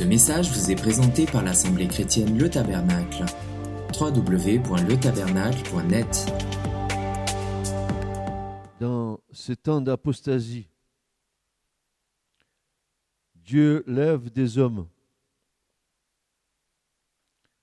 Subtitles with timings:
[0.00, 3.26] Ce message vous est présenté par l'Assemblée chrétienne Le Tabernacle.
[4.00, 6.32] www.letabernacle.net
[8.80, 10.70] Dans ce temps d'apostasie,
[13.34, 14.88] Dieu lève des hommes,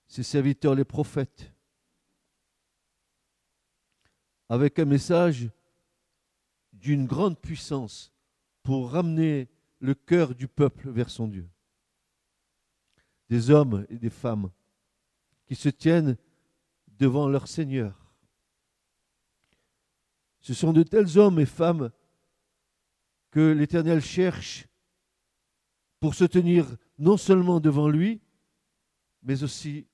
[0.06, 1.52] ses serviteurs les prophètes,
[4.48, 5.48] avec un message
[6.72, 8.12] d'une grande puissance
[8.62, 9.48] pour ramener
[9.80, 11.48] le cœur du peuple vers son Dieu.
[13.28, 14.50] Des hommes et des femmes
[15.46, 16.16] qui se tiennent
[16.98, 18.08] devant leur Seigneur.
[20.40, 21.90] Ce sont de tels hommes et femmes
[23.30, 24.66] que l'Éternel cherche
[26.00, 28.20] pour se tenir non seulement devant lui,
[29.22, 29.86] mais aussi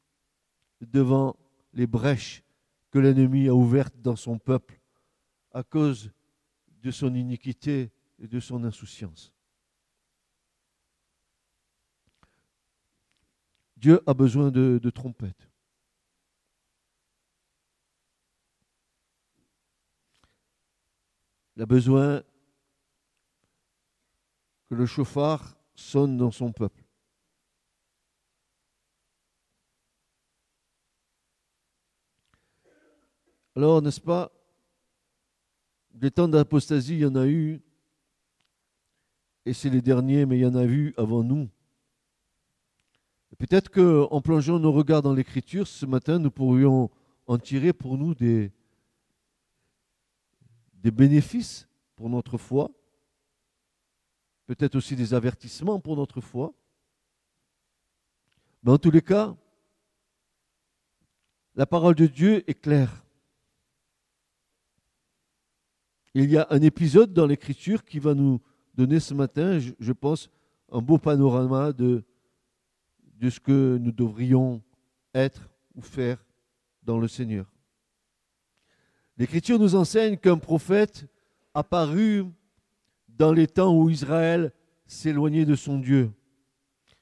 [0.81, 1.37] devant
[1.73, 2.43] les brèches
[2.91, 4.81] que l'ennemi a ouvertes dans son peuple
[5.51, 6.13] à cause
[6.83, 9.34] de son iniquité et de son insouciance.
[13.77, 15.49] Dieu a besoin de, trompettes.
[21.57, 22.23] Il a besoin
[24.69, 26.83] que le chauffard sonne dans son peuple.
[33.57, 34.33] Alors, n'est-ce pas,
[35.93, 37.63] des temps d'apostasie, il y en a eu,
[39.47, 41.49] et c'est les derniers, mais il y en a eu avant nous.
[43.39, 46.91] Peut-être qu'en plongeant nos regards dans l'Écriture, ce matin, nous pourrions
[47.27, 48.53] en tirer pour nous des,
[50.83, 52.71] bénéfices pour notre foi,
[54.47, 56.53] peut-être aussi des avertissements pour notre foi.
[58.63, 59.35] Mais en tous les cas,
[61.57, 63.05] la parole de Dieu est claire.
[66.15, 68.41] Il y a un épisode dans l'Écriture qui va nous
[68.75, 70.31] donner ce matin, je pense,
[70.71, 72.05] un beau panorama de,
[73.15, 74.63] de ce que nous devrions
[75.15, 76.25] être ou faire
[76.83, 77.51] dans le Seigneur.
[79.17, 81.07] L'Écriture nous enseigne qu'un prophète
[81.55, 82.25] apparu
[83.09, 84.53] dans les temps où Israël
[84.87, 86.13] s'éloignait de son Dieu.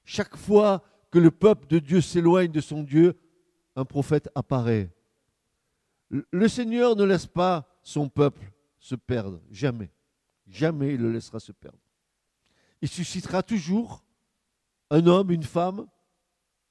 [0.05, 3.19] Chaque fois que le peuple de Dieu s'éloigne de son Dieu,
[3.77, 4.91] un prophète apparaît.
[6.11, 9.91] Le Seigneur ne laisse pas son peuple se perdre, jamais.
[10.47, 11.79] Jamais il le laissera se perdre.
[12.83, 14.05] Il suscitera toujours
[14.91, 15.87] un homme, une femme,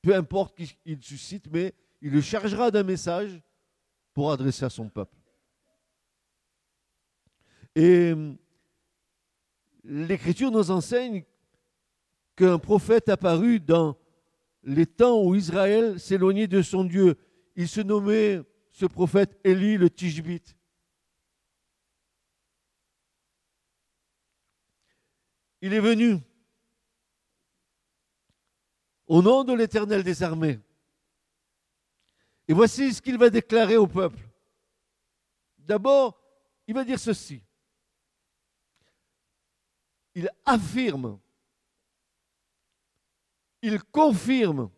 [0.01, 3.41] peu importe qui il suscite, mais il le chargera d'un message
[4.13, 5.16] pour adresser à son peuple.
[7.75, 8.13] Et
[9.84, 11.23] l'Écriture nous enseigne
[12.35, 13.97] qu'un prophète apparu dans
[14.63, 17.17] les temps où Israël s'éloignait de son Dieu.
[17.56, 18.41] Il se nommait,
[18.72, 20.56] ce prophète, Élie le Tishbite.
[25.61, 26.17] Il est venu
[29.11, 30.57] au nom de l'Éternel des armées.
[32.47, 34.22] Et voici ce qu'il va déclarer au peuple.
[35.57, 36.17] D'abord,
[36.66, 37.44] il va dire ceci
[40.16, 41.19] il affirme,
[43.61, 44.69] il confirme,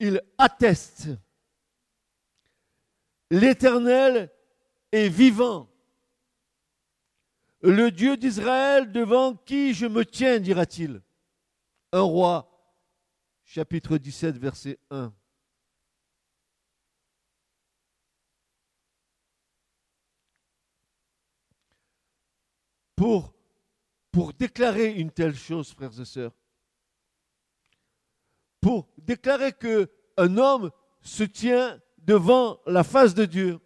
[0.00, 1.10] il atteste.
[3.30, 4.32] L'Éternel
[4.90, 5.70] est vivant.
[7.60, 11.00] Le Dieu d'Israël devant qui je me tiens, dira-t-il.
[11.94, 12.50] Un roi,
[13.44, 15.14] chapitre 17, verset 1.
[22.96, 23.32] pour,
[24.10, 26.32] pour déclarer une telle chose, frères et sœurs.
[28.60, 33.60] Pour déclarer que un homme se tient devant la face de Dieu.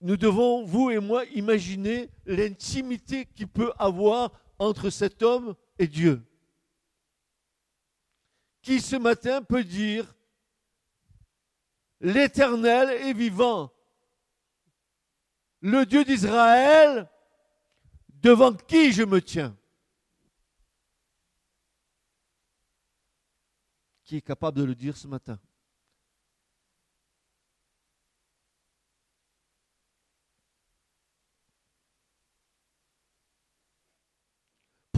[0.00, 6.22] Nous devons, vous et moi, imaginer l'intimité qu'il peut avoir entre cet homme et Dieu.
[8.62, 10.14] Qui ce matin peut dire
[12.00, 13.72] l'Éternel est vivant.
[15.60, 17.10] Le Dieu d'Israël,
[18.08, 19.56] devant qui je me tiens?
[24.04, 25.38] Qui est capable de le dire ce matin?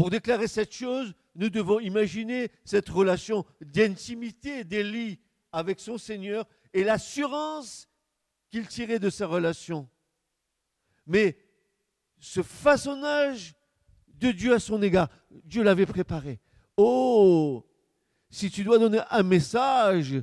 [0.01, 5.21] Pour déclarer cette chose, nous devons imaginer cette relation d'intimité d'Élie
[5.53, 7.87] avec son Seigneur et l'assurance
[8.49, 9.91] qu'il tirait de sa relation.
[11.07, 11.37] Mais
[12.19, 13.55] ce façonnage
[14.09, 15.11] de Dieu à son égard,
[15.45, 16.41] Dieu l'avait préparé.
[16.79, 17.69] Oh,
[18.31, 20.15] si tu dois donner un message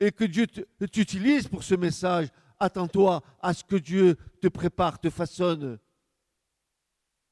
[0.00, 0.46] et que Dieu
[0.90, 2.28] t'utilise pour ce message,
[2.58, 5.78] attends-toi à ce que Dieu te prépare, te façonne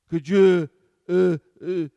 [0.06, 0.68] que Dieu
[1.10, 1.88] euh, euh,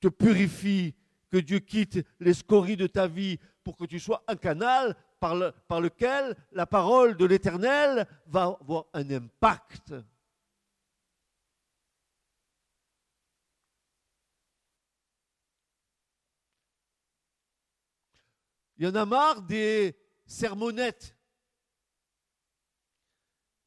[0.00, 0.94] te purifie,
[1.30, 5.36] que Dieu quitte les scories de ta vie pour que tu sois un canal par,
[5.68, 9.94] par lequel la parole de l'Éternel va avoir un impact.
[18.76, 19.94] Il y en a marre des
[20.24, 21.14] sermonnettes.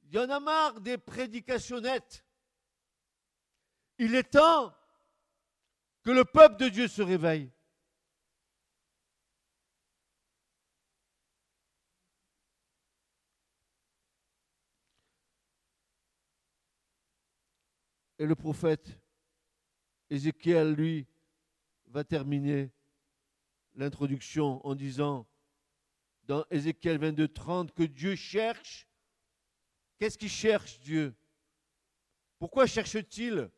[0.03, 2.25] Il y en a marre des prédicationnettes.
[3.99, 4.73] Il est temps
[6.03, 7.49] que le peuple de Dieu se réveille.
[18.19, 18.99] Et le prophète
[20.09, 21.07] Ézéchiel, lui,
[21.87, 22.71] va terminer
[23.75, 25.27] l'introduction en disant
[26.25, 28.87] dans Ézéchiel 22, 30 que Dieu cherche.
[29.97, 31.15] Qu'est-ce qu'il cherche Dieu?
[32.39, 33.49] Pourquoi cherche-t-il?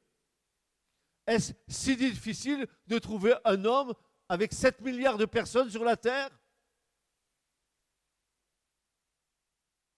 [1.28, 3.94] Est-ce si difficile de trouver un homme
[4.30, 6.30] avec 7 milliards de personnes sur la terre?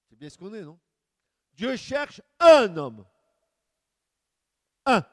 [0.10, 0.80] C'est bien ce qu'on est, non?
[1.54, 3.06] Dieu cherche un homme.
[4.86, 5.06] Un.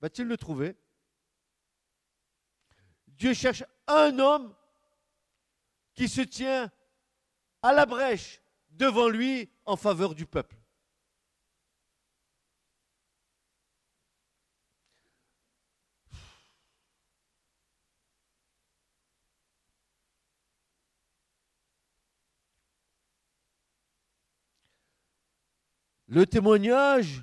[0.00, 0.76] Va-t-il le trouver?
[3.06, 4.54] Dieu cherche un homme
[5.94, 6.70] qui se tient
[7.62, 10.56] à la brèche devant lui en faveur du peuple.
[26.12, 27.22] Le témoignage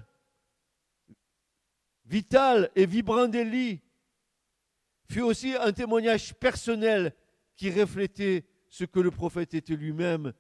[2.06, 3.81] vital et vibrant d'Élie
[5.12, 7.13] fut aussi un témoignage personnel
[7.56, 10.33] qui reflétait ce que le prophète était lui-même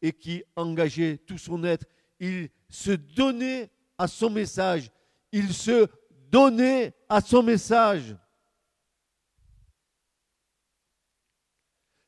[0.00, 1.84] et qui engageait tout son être.
[2.20, 4.92] Il se donnait à son message.
[5.32, 5.88] Il se
[6.30, 8.14] donnait à son message.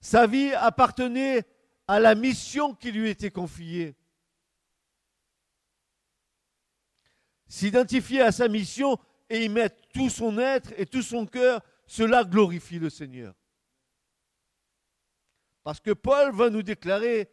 [0.00, 1.42] Sa vie appartenait
[1.88, 3.96] à la mission qui lui était confiée.
[7.48, 8.98] S'identifier à sa mission
[9.30, 13.34] et y mettre tout son être et tout son cœur, cela glorifie le Seigneur.
[15.64, 17.30] Parce que Paul va nous déclarer,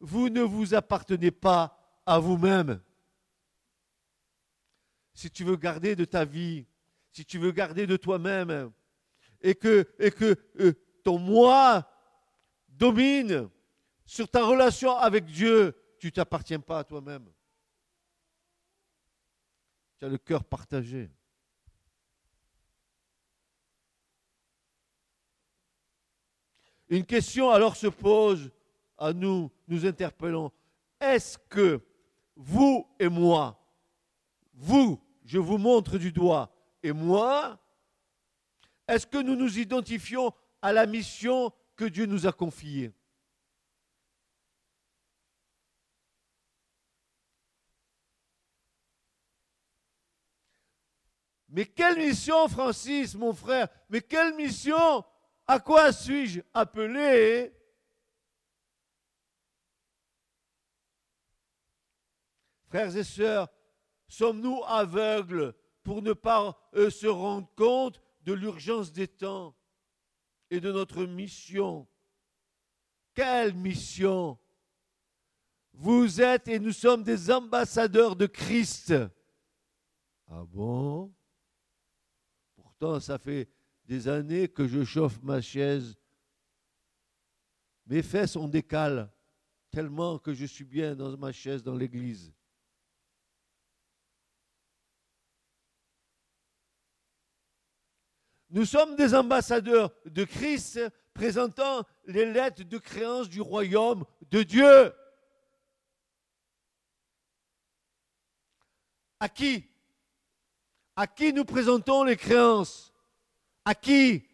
[0.00, 2.80] vous ne vous appartenez pas à vous-même.
[5.14, 6.66] Si tu veux garder de ta vie,
[7.12, 8.72] si tu veux garder de toi-même,
[9.40, 10.72] et que, et que euh,
[11.02, 11.90] ton moi
[12.68, 13.48] domine
[14.04, 17.28] sur ta relation avec Dieu, tu t'appartiens pas à toi-même.
[19.98, 21.10] Tu as le cœur partagé.
[26.88, 28.50] Une question alors se pose
[28.96, 30.50] à nous, nous interpellons.
[31.00, 31.80] Est-ce que
[32.34, 33.60] vous et moi,
[34.54, 36.50] vous, je vous montre du doigt,
[36.82, 37.58] et moi,
[38.86, 42.92] est-ce que nous nous identifions à la mission que Dieu nous a confiée?
[51.48, 53.68] Mais quelle mission, Francis, mon frère?
[53.88, 55.04] Mais quelle mission?
[55.46, 57.54] À quoi suis-je appelé?
[62.66, 63.48] Frères et sœurs,
[64.08, 69.56] sommes-nous aveugles pour ne pas euh, se rendre compte de l'urgence des temps
[70.50, 71.88] et de notre mission?
[73.14, 74.38] Quelle mission?
[75.72, 78.92] Vous êtes et nous sommes des ambassadeurs de Christ.
[80.26, 81.14] Ah bon?
[82.78, 83.48] Pourtant, ça fait
[83.86, 85.96] des années que je chauffe ma chaise.
[87.86, 89.10] Mes fesses ont décalent
[89.70, 92.32] tellement que je suis bien dans ma chaise dans l'église.
[98.50, 100.80] Nous sommes des ambassadeurs de Christ
[101.12, 104.92] présentant les lettres de créance du royaume de Dieu.
[109.18, 109.67] À qui
[110.98, 112.92] À qui nous présentons les créances?
[113.64, 114.24] À qui?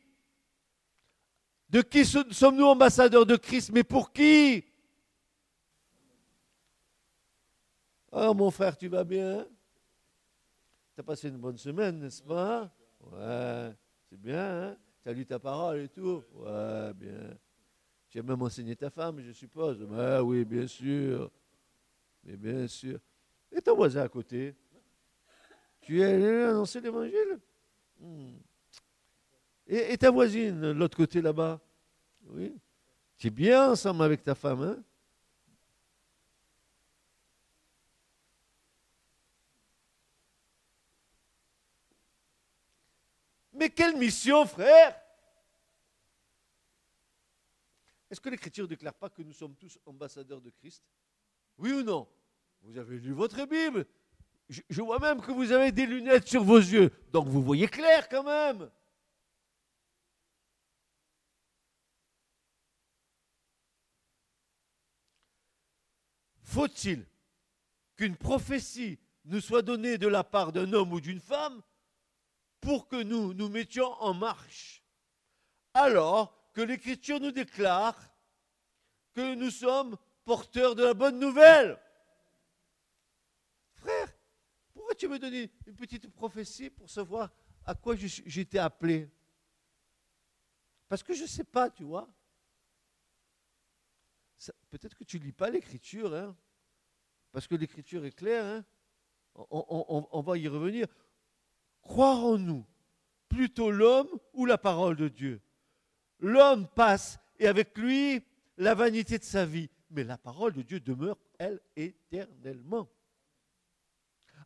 [1.69, 4.65] De qui sommes-nous ambassadeurs de Christ Mais pour qui?
[8.11, 9.47] Oh mon frère, tu vas bien?
[10.95, 12.75] Tu as passé une bonne semaine, n'est-ce pas?
[13.13, 13.71] Ouais,
[14.09, 14.77] c'est bien, hein?
[15.03, 16.25] Tu as lu ta parole et tout?
[16.33, 17.37] Ouais, bien.
[18.09, 19.87] Tu as même enseigné ta femme, je suppose.
[20.23, 21.31] Oui, bien sûr.
[22.23, 22.99] Mais bien sûr.
[23.53, 24.55] Et ton voisin à côté?
[25.85, 27.39] Tu es allé annoncer l'évangile?
[28.01, 28.39] Hmm.
[29.67, 31.61] Et, ta voisine, de l'autre côté là-bas?
[32.23, 32.57] Oui.
[33.19, 34.83] Tu es bien ensemble avec ta femme, hein?
[43.53, 44.99] Mais quelle mission, frère?
[48.11, 50.83] Est-ce que l'Écriture ne déclare pas que nous sommes tous ambassadeurs de Christ?
[51.59, 52.09] Oui ou non?
[52.63, 53.87] Vous avez lu votre Bible?
[54.49, 56.91] Je, vois même que vous avez des lunettes sur vos yeux.
[57.13, 58.71] Donc vous voyez clair quand même.
[66.43, 67.07] Faut-il
[67.97, 71.63] qu'une prophétie nous soit donnée de la part d'un homme ou d'une femme
[72.61, 74.83] pour que nous nous mettions en marche?
[75.73, 77.99] Alors que l'Écriture nous déclare
[79.15, 81.79] que nous sommes porteurs de la bonne nouvelle.
[83.75, 84.13] Frère,
[84.95, 87.31] tu me donner une petite prophétie pour savoir
[87.65, 89.09] à quoi j'étais appelé?
[90.89, 92.09] Parce que je ne sais pas, tu vois.
[94.71, 96.37] Peut-être que tu ne lis pas l'Écriture, hein,
[97.33, 98.45] parce que l'Écriture est claire.
[98.45, 98.65] Hein.
[99.51, 100.87] On va y revenir.
[101.83, 102.67] Croirons-nous
[103.29, 105.41] plutôt l'homme ou la parole de Dieu?
[106.21, 108.23] L'homme passe et avec lui
[108.57, 112.89] la vanité de sa vie, mais la parole de Dieu demeure, elle, éternellement.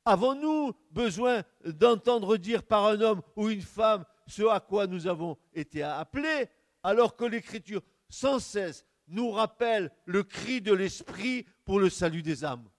[0.08, 5.36] Avons-nous besoin d'entendre dire par un homme ou une femme ce à quoi nous avons
[5.52, 6.48] été appelés,
[6.82, 12.42] alors que l'Écriture sans cesse nous rappelle le cri de l'Esprit pour le salut des
[12.42, 12.70] âmes?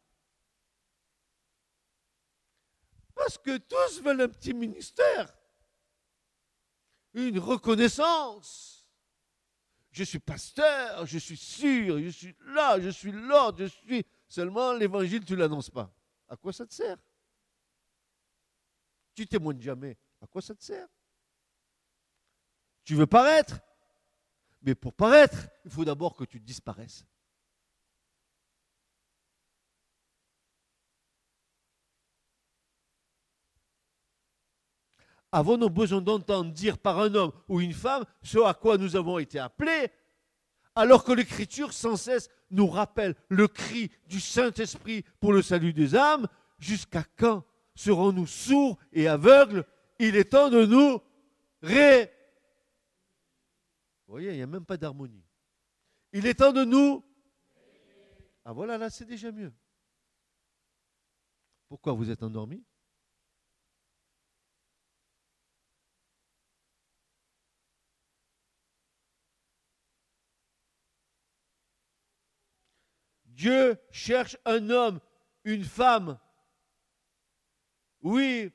[3.14, 5.32] Parce que tous veulent un petit ministère,
[7.14, 8.90] une reconnaissance.
[9.92, 14.04] Je suis pasteur, je suis sûr, je suis là, je suis là, je suis.
[14.28, 15.94] Seulement l'évangile, tu ne l'annonces pas.
[16.28, 16.98] À quoi ça te sert?
[19.20, 19.98] Tu témoignes jamais.
[20.22, 20.88] À quoi ça te sert?
[22.86, 23.60] Tu veux paraître?
[24.62, 27.06] Mais pour paraître, il faut d'abord que tu disparaisses.
[35.34, 39.20] avons-nous besoin d'entendre dire par un homme ou une femme ce à quoi nous avons
[39.20, 39.92] été appelés,
[40.76, 45.94] alors que l'Écriture sans cesse nous rappelle le cri du Saint-Esprit pour le salut des
[45.96, 46.26] âmes,
[46.58, 47.44] jusqu'à quand
[47.80, 49.66] serons-nous sourds et aveugles?
[50.00, 51.02] Il est temps de nous
[51.62, 52.12] ré...
[54.06, 55.24] Vous voyez, il n'y a même pas d'harmonie.
[56.12, 57.06] Il est temps de nous...
[58.44, 59.54] Ah voilà, là c'est déjà mieux.
[61.70, 62.66] Pourquoi vous êtes endormis
[73.26, 75.00] Dieu cherche un homme,
[75.46, 76.20] une femme.
[78.02, 78.52] Oui,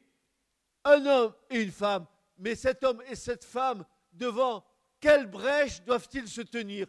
[0.85, 2.07] un homme et une femme.
[2.39, 4.65] Mais cet homme et cette femme, devant
[5.01, 6.87] quelle brèche doivent-ils se tenir?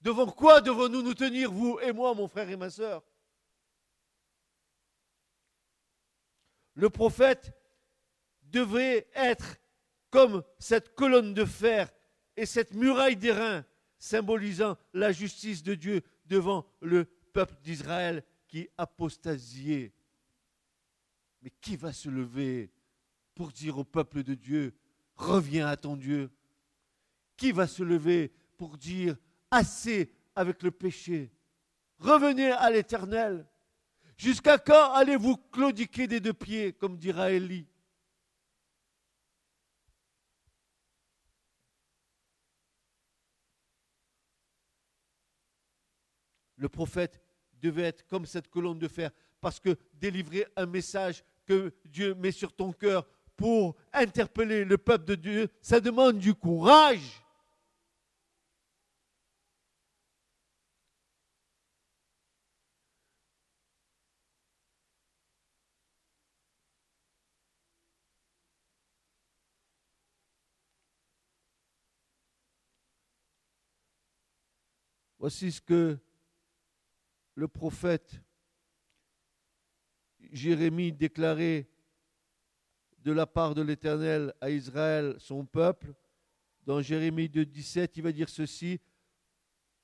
[0.00, 3.02] Devant quoi devons-nous nous tenir, vous et moi, mon frère et ma soeur
[6.74, 7.52] Le prophète
[8.42, 9.56] devait être
[10.10, 11.90] comme cette colonne de fer
[12.36, 13.64] et cette muraille d'airain
[13.98, 19.93] symbolisant la justice de Dieu devant le peuple d'Israël qui apostasiait.
[21.44, 22.72] Mais qui va se lever
[23.34, 24.74] pour dire au peuple de Dieu,
[25.14, 26.30] reviens à ton Dieu?
[27.36, 29.14] Qui va se lever pour dire,
[29.50, 31.30] assez avec le péché
[31.98, 33.46] Revenez à l'Éternel?
[34.16, 37.68] Jusqu'à quand allez-vous claudiquer des deux pieds, comme dira Élie?
[46.56, 47.20] Le prophète
[47.60, 49.10] devait être comme cette colonne de fer,
[49.42, 55.04] parce que délivrer un message que Dieu met sur ton cœur pour interpeller le peuple
[55.04, 57.24] de Dieu, ça demande du courage.
[75.24, 75.98] Voici ce que
[77.34, 78.20] le prophète
[80.34, 81.68] Jérémie déclarait
[82.98, 85.94] de la part de l'Éternel à Israël, son peuple,
[86.64, 88.80] dans Jérémie 2, 17, il va dire ceci.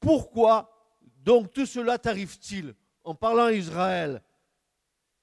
[0.01, 4.23] Pourquoi donc tout cela t'arrive-t-il en parlant à Israël?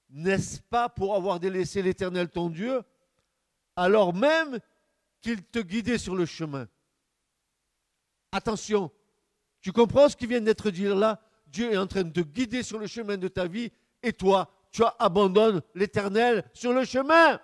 [0.08, 2.80] N'est-ce pas pour avoir délaissé l'Éternel ton Dieu,
[3.76, 4.58] alors même
[5.20, 6.66] qu'il te guidait sur le chemin?
[8.32, 8.90] Attention,
[9.60, 11.20] tu comprends ce qui vient d'être dit là?
[11.46, 13.70] Dieu est en train de te guider sur le chemin de ta vie
[14.02, 17.40] et toi, tu abandonnes l'Éternel sur le chemin.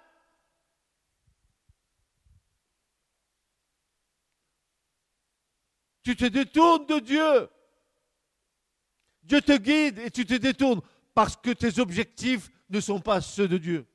[6.03, 7.49] Tu te détournes de Dieu.
[9.23, 10.83] Dieu te guide et tu te détournes
[11.15, 13.87] parce que tes objectifs ne sont pas ceux de Dieu.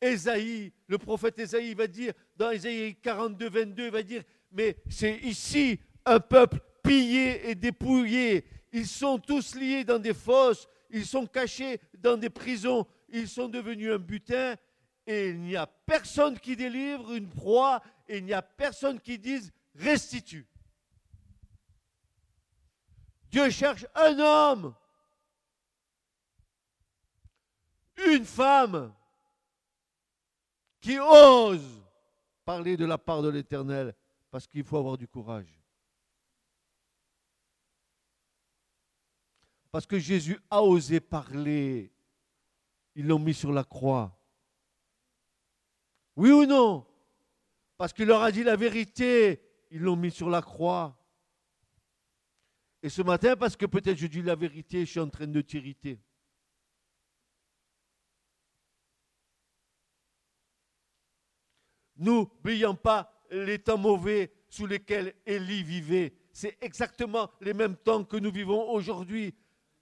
[0.00, 4.22] Ésaïe, le prophète Ésaïe va dire, dans Ésaïe 42, 22, il va dire,
[4.54, 8.46] mais c'est ici un peuple pillé et dépouillé.
[8.72, 13.48] Ils sont tous liés dans des fosses, ils sont cachés dans des prisons, ils sont
[13.48, 14.56] devenus un butin,
[15.06, 19.18] et il n'y a personne qui délivre une proie, et il n'y a personne qui
[19.18, 20.46] dise restitue.
[23.30, 24.74] Dieu cherche un homme,
[28.06, 28.94] une femme
[30.80, 31.82] qui ose
[32.44, 33.94] parler de la part de l'Éternel,
[34.34, 35.62] parce qu'il faut avoir du courage.
[39.70, 41.92] Parce que Jésus a osé parler.
[42.96, 44.20] Ils l'ont mis sur la croix.
[46.16, 46.84] Oui ou non?
[47.76, 49.40] Parce qu'il leur a dit la vérité.
[49.70, 50.98] Ils l'ont mis sur la croix.
[52.82, 55.40] Et ce matin, parce que peut-être je dis la vérité, je suis en train de
[55.42, 56.02] t'irriter.
[61.94, 66.12] N'oublions pas les temps mauvais sous lesquels Élie vivait.
[66.32, 69.34] C'est exactement les mêmes temps que nous vivons aujourd'hui.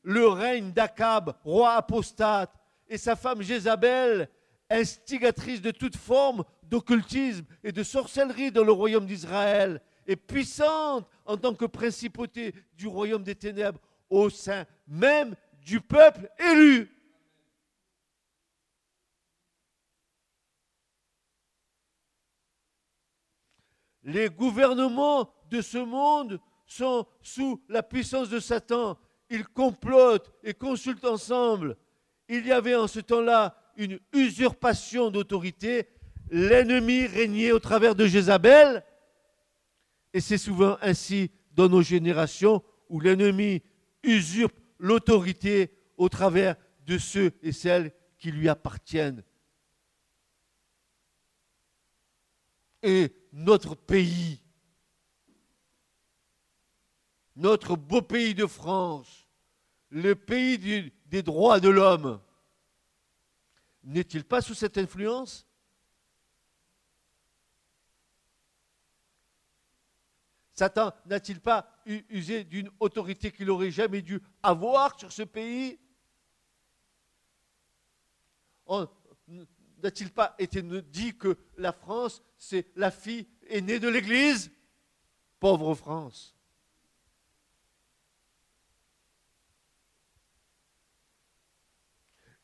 [0.02, 2.54] Le règne d'Akab, roi apostate,
[2.88, 4.28] et sa femme Jézabel,
[4.68, 11.36] instigatrice de toute forme d'occultisme et de sorcellerie dans le royaume d'Israël, et puissante en
[11.36, 13.80] tant que principauté du royaume des ténèbres
[14.10, 15.34] au sein même
[15.64, 16.90] du peuple élu.
[24.04, 28.98] Les gouvernements de ce monde sont sous la puissance de Satan.
[29.30, 31.76] Ils complotent et consultent ensemble.
[32.28, 35.88] Il y avait en ce temps-là une usurpation d'autorité.
[36.30, 38.84] L'ennemi régnait au travers de Jézabel.
[40.12, 43.62] Et c'est souvent ainsi dans nos générations où l'ennemi
[44.02, 49.22] usurpe l'autorité au travers de ceux et celles qui lui appartiennent.
[52.82, 54.40] Et notre pays,
[57.34, 59.26] notre beau pays de France,
[59.88, 62.20] le pays des droits de l'homme,
[63.84, 65.46] n'est-il pas sous cette influence?
[70.54, 75.80] Satan n'a-t-il pas usé d'une autorité qu'il n'aurait jamais dû avoir sur ce pays?
[79.82, 84.52] N'a-t-il pas été dit que la France, c'est la fille aînée de l'Église?
[85.40, 86.36] Pauvre France.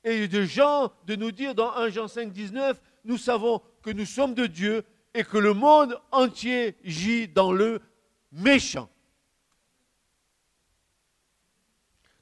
[0.03, 4.07] Et de Jean de nous dire dans 1 Jean 5, 19, nous savons que nous
[4.07, 7.81] sommes de Dieu et que le monde entier gît dans le
[8.33, 8.91] méchant.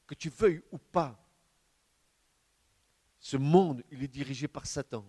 [0.07, 1.19] Que tu veuilles ou pas,
[3.27, 5.05] ce monde, il est dirigé par Satan.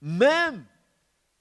[0.00, 0.66] Même,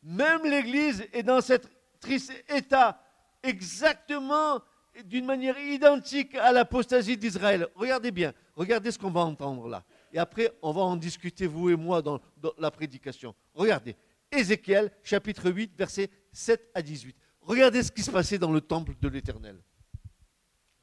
[0.04, 1.68] même l'Église est dans cet
[2.00, 3.04] triste état,
[3.42, 4.62] exactement
[5.06, 7.68] d'une manière identique à l'apostasie d'Israël.
[7.74, 9.84] Regardez bien, regardez ce qu'on va entendre là.
[10.14, 13.34] Et après, on va en discuter, vous et moi, dans, dans la prédication.
[13.56, 13.96] Regardez,
[14.32, 17.18] Ézéchiel, chapitre 8, versets 7 à 18.
[17.42, 19.62] Regardez ce qui se passait dans le temple de l'Éternel.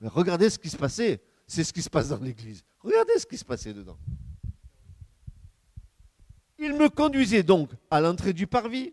[0.00, 1.20] Regardez ce qui se passait.
[1.46, 2.62] C'est ce qui se passe dans l'Église.
[2.80, 3.98] Regardez ce qui se passait dedans.
[6.58, 8.92] Il me conduisait donc à l'entrée du parvis.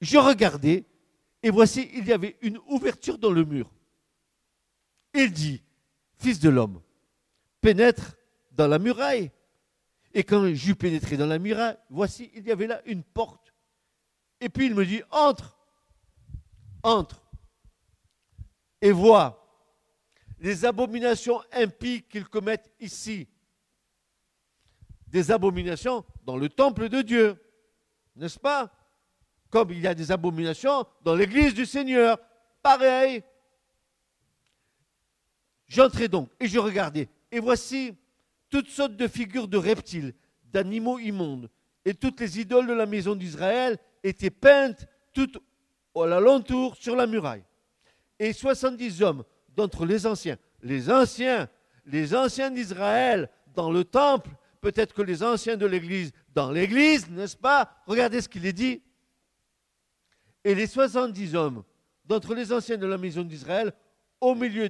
[0.00, 0.84] Je regardais,
[1.42, 3.72] et voici, il y avait une ouverture dans le mur.
[5.14, 5.62] Il dit,
[6.22, 6.80] Fils de l'homme,
[7.60, 8.16] pénètre
[8.52, 9.32] dans la muraille.
[10.14, 13.52] Et quand j'eus pénétré dans la muraille, voici, il y avait là une porte.
[14.40, 15.58] Et puis il me dit, entre
[16.82, 17.22] entre
[18.80, 19.38] et voit
[20.38, 23.28] les abominations impies qu'ils commettent ici.
[25.06, 27.40] Des abominations dans le temple de Dieu,
[28.16, 28.72] n'est-ce pas?
[29.50, 32.18] Comme il y a des abominations dans l'église du Seigneur,
[32.62, 33.22] pareil.
[35.68, 37.94] J'entrais donc et je regardais, et voici
[38.50, 40.14] toutes sortes de figures de reptiles,
[40.44, 41.50] d'animaux immondes,
[41.84, 45.38] et toutes les idoles de la maison d'Israël étaient peintes toutes
[45.94, 47.44] à l'alentour sur la muraille.
[48.18, 49.24] Et 70 hommes
[49.56, 51.48] d'entre les anciens, les anciens,
[51.84, 57.36] les anciens d'Israël dans le temple, peut-être que les anciens de l'Église dans l'Église, n'est-ce
[57.36, 57.70] pas?
[57.86, 58.82] Regardez ce qu'il est dit.
[60.44, 61.64] Et les 70 hommes
[62.04, 63.72] d'entre les anciens de la maison d'Israël,
[64.20, 64.68] au milieu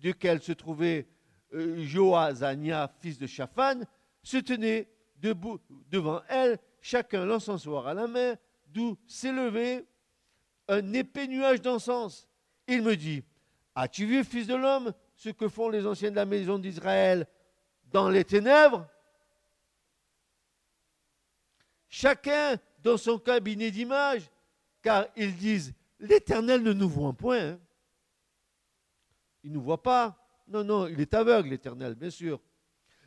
[0.00, 1.06] duquel se trouvait
[1.52, 3.80] euh, Joazania, fils de Shaphan,
[4.22, 8.34] se tenaient debout devant elle, chacun l'encensoir à la main,
[8.66, 9.84] d'où s'élevait
[10.68, 12.28] un épais nuage d'encens.
[12.66, 13.22] Il me dit,
[13.74, 17.26] As-tu vu, fils de l'homme, ce que font les anciens de la maison d'Israël
[17.90, 18.86] dans les ténèbres?
[21.88, 24.30] Chacun dans son cabinet d'image,
[24.82, 27.52] car ils disent, l'Éternel ne nous voit point.
[27.52, 27.58] Hein.
[29.42, 30.16] Il ne nous voit pas.
[30.46, 32.40] Non, non, il est aveugle, l'Éternel, bien sûr.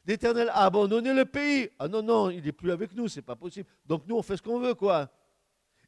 [0.05, 1.69] L'Éternel a abandonné le pays.
[1.79, 3.69] Ah non, non, il n'est plus avec nous, c'est pas possible.
[3.85, 5.09] Donc nous, on fait ce qu'on veut, quoi.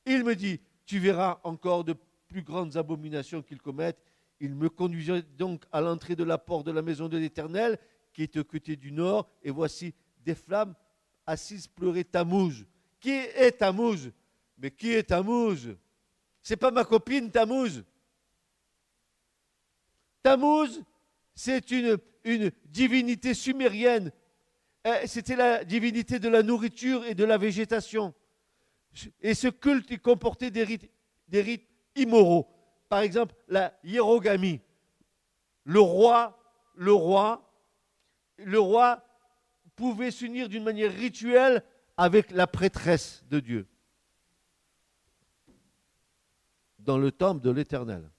[0.06, 1.94] Il me dit, tu verras encore de
[2.28, 4.04] plus grandes abominations qu'ils commettent.
[4.40, 7.78] Il me conduisait donc à l'entrée de la porte de la maison de l'Éternel,
[8.12, 9.94] qui est au côté du nord, et voici
[10.26, 10.74] des flammes
[11.28, 12.66] assises pleurer Tammuz.
[13.00, 14.10] Qui est Tammuz?
[14.58, 15.76] Mais qui est Tammuz?
[16.42, 17.84] C'est pas ma copine Tammuz.
[20.24, 20.82] Tammuz,
[21.36, 22.00] c'est une,
[22.66, 24.12] divinité sumérienne.
[24.84, 28.12] Eh, c'était la divinité de la nourriture et de la végétation.
[29.22, 30.90] Et ce culte comportait des rites,
[31.28, 32.48] des rites immoraux.
[32.88, 34.62] Par exemple, la hiérogamie.
[35.64, 36.40] Le roi,
[36.76, 37.54] le roi,
[38.38, 39.06] le roi
[39.76, 41.64] pouvait s'unir d'une manière rituelle
[41.96, 43.68] avec la prêtresse de Dieu
[46.80, 48.10] dans le temple de l'Éternel.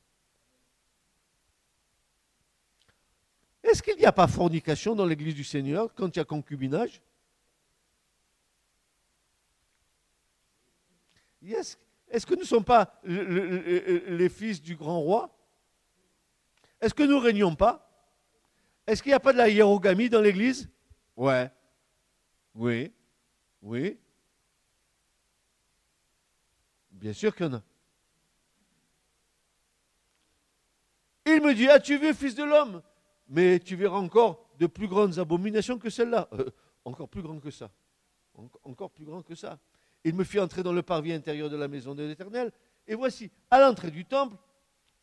[3.62, 7.02] Est-ce qu'il n'y a pas fornication dans l'Église du Seigneur quand il y a concubinage?
[11.42, 15.36] Est-ce que nous ne sommes pas les fils du grand roi?
[16.80, 17.86] Est-ce que nous ne régnons pas?
[18.86, 20.68] Est-ce qu'il n'y a pas de la hiérogamie dans l'Église?
[21.16, 21.50] Ouais.
[22.54, 22.92] Oui.
[23.62, 23.98] Oui.
[26.90, 27.62] Bien sûr qu'il y en a.
[31.26, 32.82] Il me dit, as-tu vu, fils de l'homme?
[33.28, 36.28] Mais tu verras encore de plus grandes abominations que celle-là.
[36.32, 36.50] Euh,
[36.84, 37.70] encore plus grandes que ça.
[38.64, 39.58] encore plus grandes que ça.
[40.04, 42.52] Il me fit entrer dans le parvis intérieur de la maison de l'Éternel.
[42.86, 44.36] Et voici, à l'entrée du temple,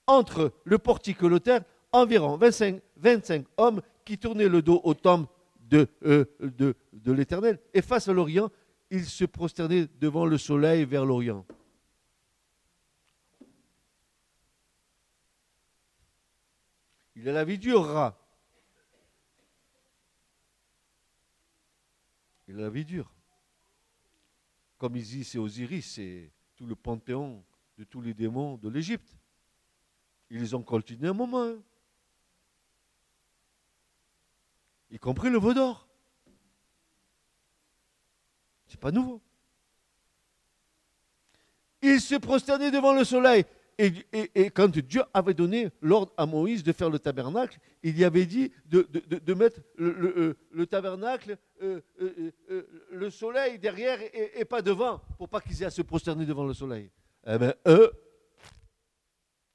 [0.07, 5.31] entre le portique et l'autel, environ 25, 25 hommes qui tournaient le dos au temple
[5.60, 7.60] de, euh, de, l'Éternel.
[7.73, 8.49] Et face à l'Orient,
[8.89, 11.45] ils se prosternaient devant le soleil vers l'Orient.
[17.15, 18.17] Il a la vie dure, rat.
[22.47, 23.16] Il a la vie dure.
[24.77, 27.43] Comme ici, c'est Osiris, c'est tout le panthéon
[27.77, 29.17] de tous les démons de l'Égypte.
[30.29, 31.43] Ils ont coltinés un moment.
[31.43, 31.57] Hein.
[34.89, 35.87] y compris le veau d'or.
[38.67, 39.21] C'est pas nouveau.
[41.81, 43.45] Il se prosternait devant le soleil.
[43.79, 48.25] Et, quand Dieu avait donné l'ordre à Moïse de faire le tabernacle, il y avait
[48.25, 55.29] dit de, mettre le, euh, tabernacle, euh, euh, le soleil derrière et, pas devant, pour
[55.29, 56.89] pas qu'ils aient à se prosterner devant le soleil.
[57.27, 57.91] Eh bien, eux,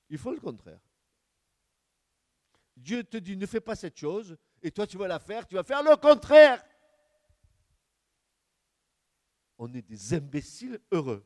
[0.09, 0.79] ils font le contraire.
[2.77, 5.57] Dieu te dit, ne fais pas cette chose, et toi tu vas la faire, tu
[5.57, 6.65] vas faire le contraire.
[9.59, 11.25] On est des imbéciles heureux.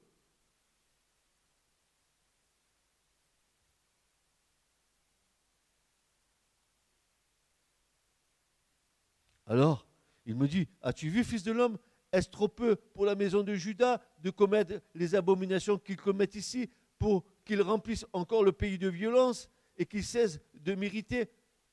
[9.47, 9.87] Alors,
[10.25, 11.79] il me dit, as-tu vu, fils de l'homme,
[12.13, 16.71] est-ce trop peu pour la maison de Judas de commettre les abominations qu'ils commettent ici
[16.99, 21.29] pour qu'ils remplissent encore le pays de violence et qu'ils cessent de mériter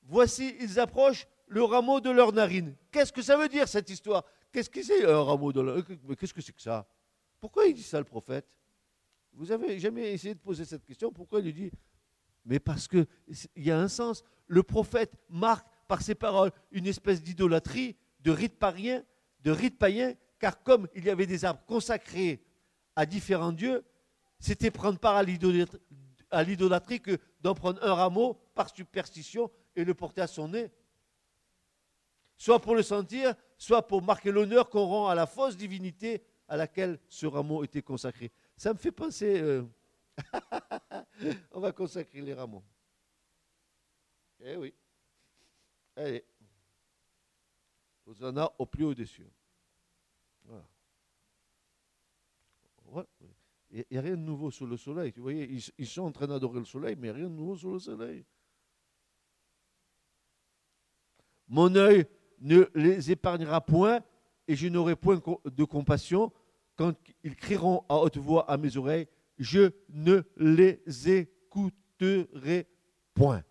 [0.06, 2.76] Voici, ils approchent le rameau de leur narine.
[2.92, 4.26] Qu'est-ce que ça veut dire cette histoire?
[4.52, 5.86] Qu'est-ce que c'est un rameau de leur
[6.20, 6.88] qu'est-ce que c'est que ça?
[7.40, 8.46] Pourquoi il dit ça le prophète?
[9.34, 11.12] Vous avez jamais essayé de poser cette question?
[11.12, 11.72] Pourquoi il dit
[12.46, 13.08] Mais parce qu'il
[13.56, 14.24] y a un sens.
[14.48, 19.04] Le prophète marque par ses paroles une espèce d'idolâtrie, de rite païen,
[19.42, 22.44] de rite païen, car comme il y avait des arbres consacrés
[22.96, 23.86] à différents dieux,
[24.40, 30.22] c'était prendre part à l'idolâtrie que d'en prendre un rameau par superstition et le porter
[30.22, 30.72] à son nez
[32.38, 36.58] soit pour le sentir, soit pour marquer l'honneur qu'on rend à la fausse divinité à
[36.58, 38.32] laquelle ce rameau était consacré.
[38.58, 39.62] Ça me fait penser, euh,
[41.52, 42.64] on va consacrer les rameaux.
[44.40, 44.74] Eh oui.
[45.96, 46.24] Allez.
[48.22, 49.32] en a au plus haut des cieux.
[53.72, 55.14] Il n'y a rien de nouveau sous le soleil.
[55.16, 57.72] Vous voyez, ils, ils sont en train d'adorer le soleil, mais rien de nouveau sous
[57.72, 58.26] le soleil.
[61.48, 62.06] Mon œil
[62.40, 64.02] ne les épargnera point,
[64.48, 66.32] et je n'aurai point de compassion
[66.76, 72.68] quand ils crieront à haute voix à mes oreilles, je ne les écouterai
[73.14, 73.44] point.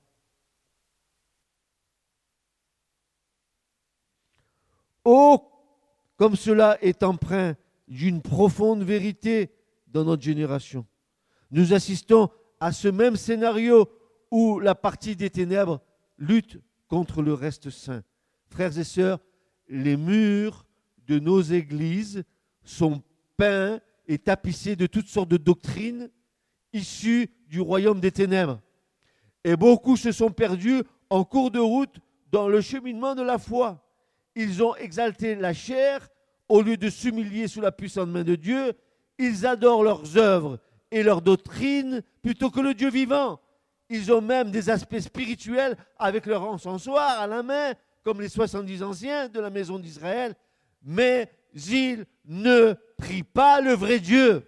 [5.05, 5.43] Oh,
[6.17, 7.57] comme cela est empreint
[7.89, 9.51] d'une profonde vérité
[9.89, 10.87] dans notre génération.
[11.51, 13.89] Nous assistons à ce même scénario
[14.31, 15.81] où la partie des ténèbres
[16.17, 18.03] lutte contre le reste saint.
[18.49, 19.19] Frères et sœurs,
[19.69, 20.65] les murs
[21.07, 22.25] de nos églises
[22.63, 23.03] sont
[23.37, 26.11] peints et tapissés de toutes sortes de doctrines
[26.73, 28.61] issues du royaume des ténèbres.
[29.45, 31.99] Et beaucoup se sont perdus en cours de route
[32.31, 33.83] dans le cheminement de la foi.
[34.35, 36.09] Ils ont exalté la chair
[36.49, 38.73] au lieu de s'humilier sous la puissante main de Dieu.
[39.19, 40.59] Ils adorent leurs œuvres
[40.91, 43.41] et leurs doctrines plutôt que le Dieu vivant.
[43.89, 48.83] Ils ont même des aspects spirituels avec leur encensoir à la main, comme les 70
[48.83, 50.35] anciens de la maison d'Israël.
[50.83, 54.47] Mais ils ne prient pas le vrai Dieu.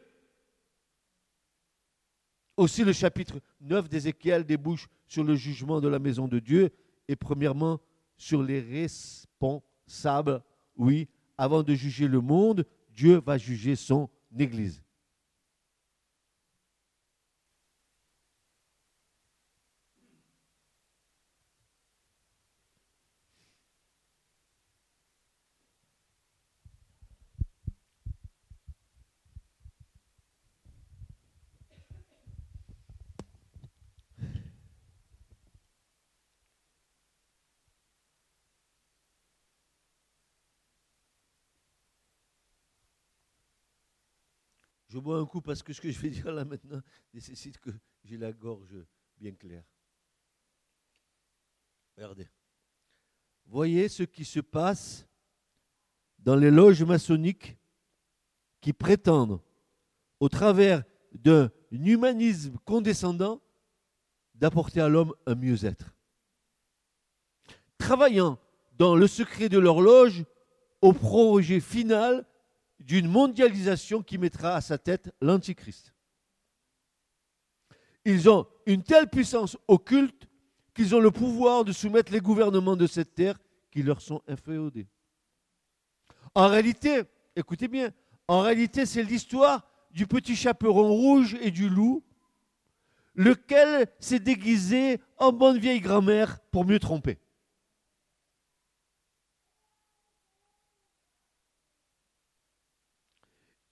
[2.56, 6.70] Aussi le chapitre 9 d'Ézéchiel débouche sur le jugement de la maison de Dieu
[7.08, 7.80] et premièrement
[8.16, 9.73] sur les responsables.
[10.76, 14.83] Oui, avant de juger le monde, Dieu va juger son Église.
[44.94, 46.80] Je bois un coup parce que ce que je vais dire là maintenant
[47.12, 47.70] nécessite que
[48.04, 48.76] j'ai la gorge
[49.16, 49.64] bien claire.
[51.96, 52.28] Regardez.
[53.46, 55.08] Voyez ce qui se passe
[56.20, 57.58] dans les loges maçonniques
[58.60, 59.40] qui prétendent,
[60.20, 63.42] au travers d'un humanisme condescendant,
[64.36, 65.92] d'apporter à l'homme un mieux-être.
[67.78, 68.38] Travaillant
[68.78, 70.24] dans le secret de leur loge
[70.82, 72.24] au projet final
[72.80, 75.94] d'une mondialisation qui mettra à sa tête l'Antichrist.
[78.04, 80.28] Ils ont une telle puissance occulte
[80.74, 83.38] qu'ils ont le pouvoir de soumettre les gouvernements de cette terre
[83.70, 84.88] qui leur sont inféodés.
[86.34, 87.02] En réalité,
[87.36, 87.92] écoutez bien,
[88.28, 92.04] en réalité, c'est l'histoire du petit chaperon rouge et du loup,
[93.14, 97.18] lequel s'est déguisé en bonne vieille grand-mère pour mieux tromper.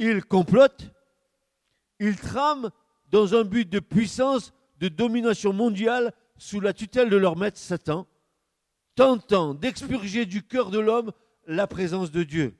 [0.02, 0.90] Ils complotent,
[2.00, 2.70] ils trament
[3.10, 8.08] dans un but de puissance, de domination mondiale sous la tutelle de leur maître Satan,
[8.96, 11.12] tentant d'expurger du cœur de l'homme
[11.46, 12.56] la présence de Dieu.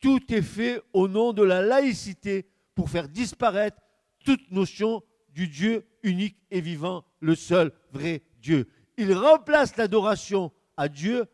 [0.00, 3.76] Tout est fait au nom de la laïcité pour faire disparaître
[4.24, 8.68] toute notion du Dieu unique et vivant, le seul vrai Dieu.
[8.96, 11.26] Ils remplacent l'adoration à Dieu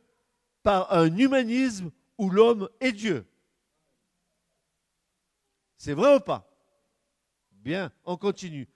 [0.65, 3.25] par un humanisme où l'homme est Dieu.
[5.77, 6.51] C'est vrai ou pas?
[7.53, 8.69] Bien, on continue.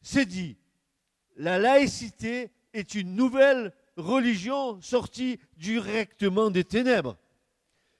[0.00, 0.56] C'est dit,
[1.36, 7.16] la laïcité est une nouvelle religion sortie directement des ténèbres.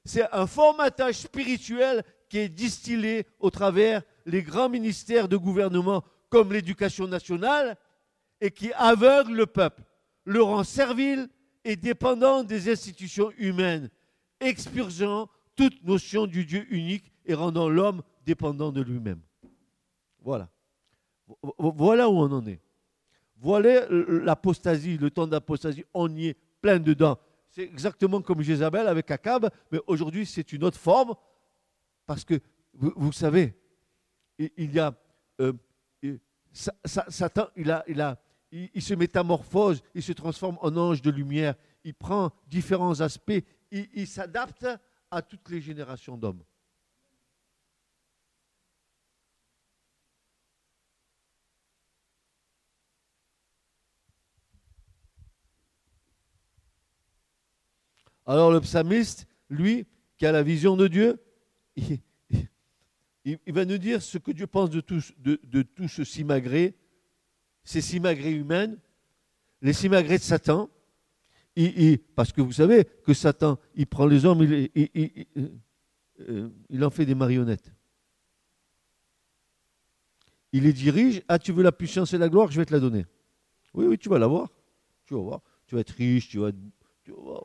[0.04, 6.52] C'est un formatage spirituel qui est distillé au travers les grands ministères de gouvernement comme
[6.52, 7.76] l'éducation nationale
[8.40, 9.82] et qui aveugle le peuple,
[10.24, 11.28] le rend servile
[11.64, 13.90] et dépendant des institutions humaines,
[14.40, 19.20] expurgeant toute notion du Dieu unique et rendant l'homme dépendant de lui-même.
[20.20, 20.48] Voilà.
[21.58, 22.60] Voilà où on en est.
[23.36, 27.18] Voilà l'apostasie, le temps d'apostasie, on y est plein dedans.
[27.50, 31.14] C'est exactement comme Jézabel avec Akab, mais aujourd'hui c'est une autre forme,
[32.06, 32.40] parce que
[32.74, 33.54] vous, savez,
[34.38, 34.94] il y a
[35.40, 35.52] euh,
[36.52, 38.18] Satan, il, a, a,
[38.50, 41.54] il, se métamorphose, il se transforme en ange de lumière,
[41.84, 44.66] il prend différents aspects, il s'adapte
[45.10, 46.42] à toutes les générations d'hommes.
[58.26, 61.20] Alors le psalmiste, lui, qui a la vision de Dieu,
[61.76, 66.74] il, va nous dire ce que Dieu pense de tout, de, tout ce simagré,
[67.64, 68.78] ces simagrées humaines,
[69.60, 70.70] les simagrées de Satan.
[72.14, 75.26] parce que vous savez que Satan, il prend les hommes, il,
[76.28, 77.72] euh, il en fait des marionnettes.
[80.52, 81.22] Il les dirige.
[81.28, 83.06] Ah, tu veux la puissance et la gloire, je vais te la donner.
[83.74, 84.50] Oui, oui, tu vas l'avoir.
[85.06, 85.40] Tu vas voir.
[85.66, 86.52] Tu vas être riche, tu vas,
[87.08, 87.44] voir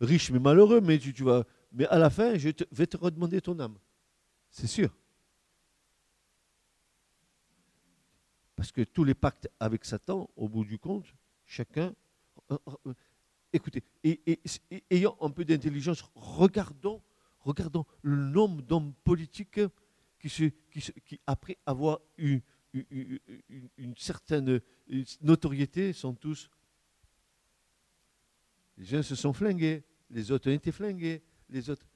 [0.00, 3.58] riche mais malheureux, mais tu, vas, mais à la fin, je vais te redemander ton
[3.58, 3.78] âme.
[4.50, 4.94] C'est sûr.
[8.56, 11.06] Parce que tous les pactes avec Satan, au bout du compte,
[11.44, 11.94] chacun.
[12.50, 12.94] Euh, euh,
[13.52, 13.84] écoutez,
[14.90, 17.02] ayant un peu d'intelligence, regardons,
[17.40, 19.60] regardons le nombre d'hommes politiques
[20.18, 20.28] qui,
[20.70, 22.40] qui, qui, après avoir eu
[22.72, 24.60] une, certaine
[25.20, 26.48] notoriété sont tous.
[28.76, 31.86] Les gens se sont flingués, les autres ont été flingués, les autres.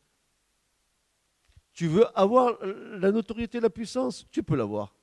[1.73, 4.95] Tu veux avoir la notoriété, la puissance, tu peux l'avoir.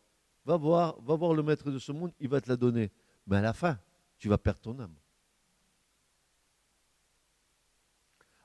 [0.46, 2.92] Va voir, va voir le maître de ce monde, il va te la donner.
[3.26, 3.80] Mais à la fin,
[4.18, 4.96] tu vas perdre ton âme.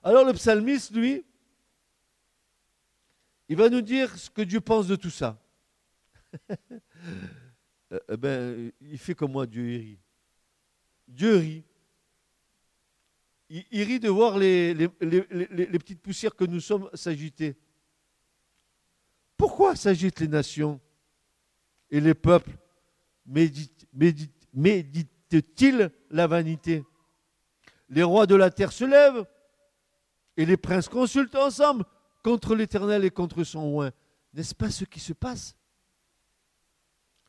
[0.02, 1.24] Alors le psalmiste, lui,
[3.48, 5.38] il va nous dire ce que Dieu pense de tout ça.
[7.92, 10.00] Euh, eh ben, il fait comme moi, Dieu rit.
[11.06, 11.64] Dieu rit.
[13.54, 17.54] Il, rit de voir les, petites poussières que nous sommes s'agiter.
[19.36, 20.80] Pourquoi s'agitent les nations
[21.90, 22.56] et les peuples?
[23.26, 24.22] Méditent-ils
[26.08, 26.82] la vanité?
[27.90, 29.26] Les rois de la terre se lèvent
[30.38, 31.84] et les princes consultent ensemble
[32.24, 33.92] contre l'Éternel et contre son oin.
[34.32, 35.54] N'est-ce pas ce qui se passe?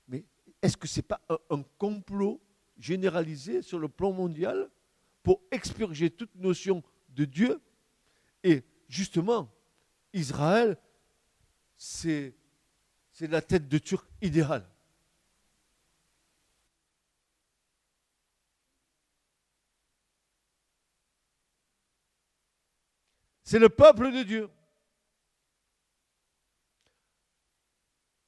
[0.08, 0.24] Mais
[0.62, 2.42] est-ce que ce n'est pas un, complot
[2.78, 4.70] généralisé sur le plan mondial?
[5.24, 7.62] Pour expurger toute notion de Dieu
[8.44, 9.50] Et justement,
[10.12, 10.78] Israël,
[11.78, 12.36] c'est
[13.22, 14.70] la tête de Turc idéale.
[23.44, 24.50] C'est le peuple de Dieu.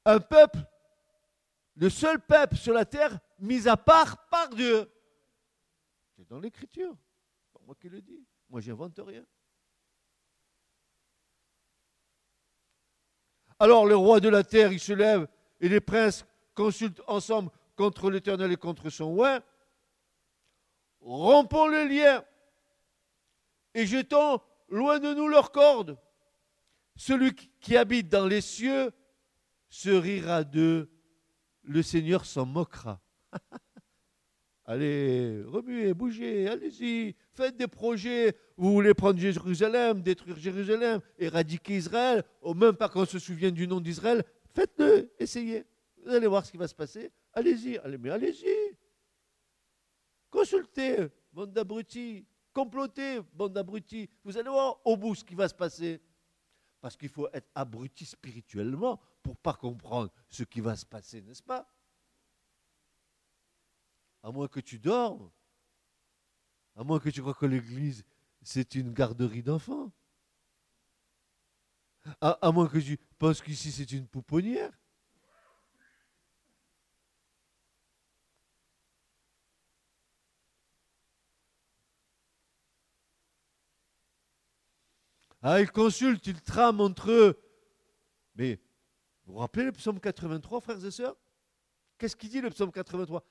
[0.05, 0.59] Un peuple,
[1.75, 4.87] le seul peuple sur la terre mis à part par Dieu.
[6.35, 6.97] Dans l'écriture.
[7.65, 8.27] Moi qui le dis.
[8.49, 9.25] Moi, j'invente rien.
[13.57, 15.29] Alors le roi de la terre, il se lève
[15.61, 19.45] et les princes consultent ensemble contre l'Éternel et contre son roi.
[20.99, 22.21] Rompons le lien
[23.73, 25.97] et jetons loin de nous leurs cordes.
[26.97, 28.91] Celui qui habite dans les cieux
[29.69, 30.91] se rira d'eux,
[31.63, 32.99] le Seigneur s'en moquera.
[34.67, 38.35] Allez, remuez, bougez, allez-y, faites des projets.
[38.57, 43.67] Vous voulez prendre Jérusalem, détruire Jérusalem, éradiquer Israël, au même pas qu'on se souvienne du
[43.67, 44.23] nom d'Israël,
[44.55, 45.65] faites-le, essayez.
[46.03, 47.11] Vous allez voir ce qui va se passer.
[47.33, 48.75] Allez-y, allez, mais allez-y.
[50.31, 54.09] Consultez, bande d'abrutis, complotez, bande d'abrutis.
[54.23, 56.01] Vous allez voir au bout ce qui va se passer.
[56.81, 61.43] Parce qu'il faut être abruti spirituellement pour pas comprendre ce qui va se passer, n'est-ce
[61.43, 61.67] pas?
[64.25, 65.29] À moins que tu dormes,
[66.75, 68.03] à moins que tu crois que l'Église,
[68.41, 69.91] c'est une garderie d'enfants.
[72.19, 74.71] À, moins que tu penses qu'ici, c'est une pouponnière.
[85.43, 87.39] Ah, ils consultent, ils trament entre eux.
[88.33, 88.59] Mais
[89.25, 91.15] vous vous rappelez le psaume 83, frères et sœurs?
[91.99, 93.23] Qu'est-ce qu'il dit le psaume 83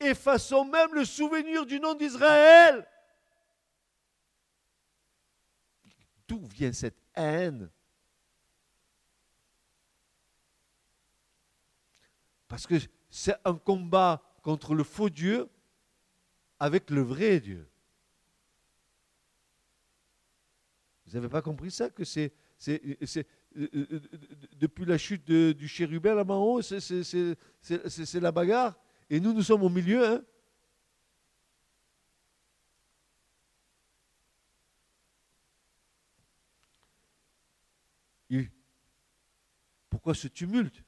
[0.00, 2.86] Effaçons même le souvenir du nom d'Israël.
[6.26, 7.70] D'où vient cette haine?
[12.48, 12.74] Parce que
[13.10, 15.48] c'est un combat contre le faux Dieu
[16.58, 17.68] avec le vrai Dieu.
[21.06, 22.32] Vous n'avez pas compris ça Que c'est,
[22.68, 22.78] euh,
[23.56, 24.00] euh,
[24.52, 28.78] depuis la chute du chérubin là-bas en haut, c'est, la bagarre?
[29.10, 30.06] Et nous, nous sommes au milieu.
[30.06, 30.24] Hein.
[39.90, 40.82] Pourquoi ce tumulte?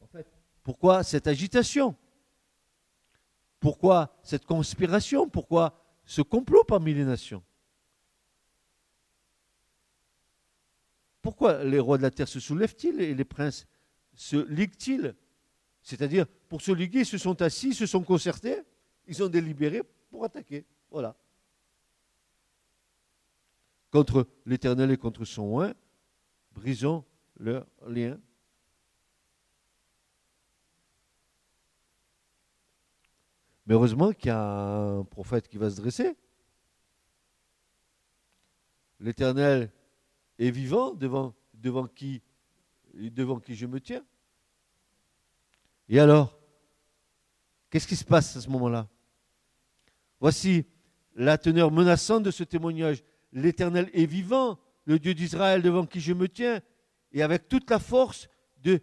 [0.00, 0.26] En fait,
[0.64, 1.94] pourquoi cette agitation?
[3.60, 5.28] Pourquoi cette conspiration?
[5.28, 7.44] Pourquoi ce complot parmi les nations?
[11.22, 13.66] Pourquoi les rois de la terre se soulèvent-ils et les princes
[14.14, 15.14] se liguent-ils?
[15.82, 18.62] C'est-à-dire, pour se liguer, ils se sont assis, se sont concertés,
[19.06, 20.64] ils ont délibéré pour attaquer.
[20.90, 21.16] Voilà.
[23.90, 25.74] Contre l'Éternel et contre son oin,
[26.52, 27.04] brisons
[27.38, 28.20] leur lien.
[33.66, 36.16] Mais heureusement qu'il y a un prophète qui va se dresser.
[38.98, 39.72] L'Éternel
[40.38, 42.22] est vivant devant, devant, qui,
[42.94, 44.04] devant qui je me tiens.
[45.90, 46.38] Et alors,
[47.68, 48.88] qu'est-ce qui se passe à ce moment-là?
[50.20, 50.64] Voici
[51.16, 53.02] la teneur menaçante de ce témoignage.
[53.32, 56.60] L'Éternel est vivant, le Dieu d'Israël devant qui je me tiens,
[57.10, 58.28] et avec toute la force
[58.58, 58.80] de,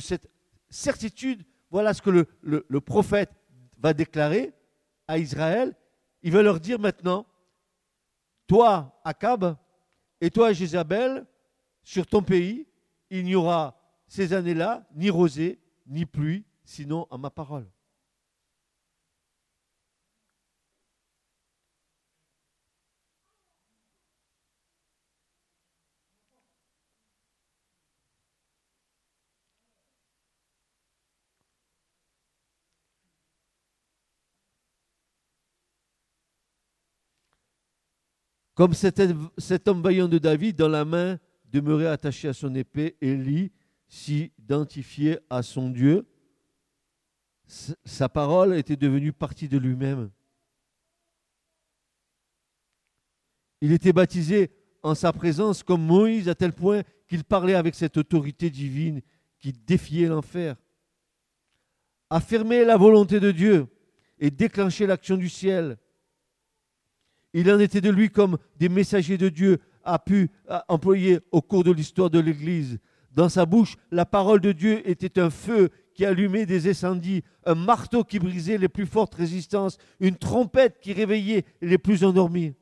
[0.00, 0.30] cette
[0.70, 3.32] certitude, voilà ce que le, le, le prophète
[3.76, 4.54] va déclarer
[5.08, 5.76] à Israël.
[6.22, 7.26] Il va leur dire maintenant,
[8.46, 9.56] toi, Akab,
[10.22, 11.26] et toi, Jézabel,
[11.82, 12.66] sur ton pays,
[13.10, 15.58] il n'y aura ces années-là ni rosée,
[15.90, 17.66] ni pluie, sinon à ma parole.
[38.54, 39.00] Comme cet,
[39.68, 43.52] homme vaillant de David, dans la main demeurait attaché à son épée, Élie
[43.90, 46.06] s'identifiait à son Dieu.
[47.84, 50.10] Sa parole était devenue partie de lui-même.
[53.60, 54.50] Il était baptisé
[54.82, 59.02] en sa présence comme Moïse à tel point qu'il parlait avec cette autorité divine
[59.38, 60.56] qui défiait l'enfer.
[62.08, 63.66] Affirmer la volonté de Dieu
[64.18, 65.76] et déclencher l'action du ciel
[67.32, 70.30] il en était de lui comme des messagers de Dieu a pu
[70.68, 72.78] employer au cours de l'histoire de l'Église.
[73.12, 77.56] Dans sa bouche, la parole de Dieu était un feu qui allumait des incendies, un
[77.56, 82.54] marteau qui brisait les plus fortes résistances, une trompette qui réveillait les plus endormis.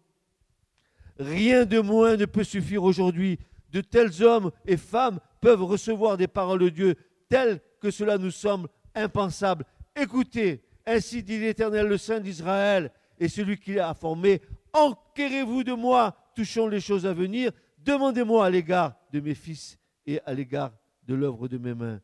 [1.18, 3.38] Rien de moins ne peut suffire aujourd'hui.
[3.70, 6.94] De tels hommes et femmes peuvent recevoir des paroles de Dieu
[7.28, 9.66] telles que cela nous semble impensable.
[9.94, 12.90] Écoutez, ainsi dit l'Éternel, le Saint d'Israël,
[13.20, 14.40] et celui qui l'a formé,
[14.72, 17.52] enquérez-vous de moi, touchons les choses à venir,
[17.84, 19.77] demandez-moi à l'égard de mes fils
[20.08, 20.72] et à l'égard
[21.06, 22.00] de l'œuvre de mes mains,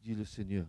[0.00, 0.66] dit le Seigneur.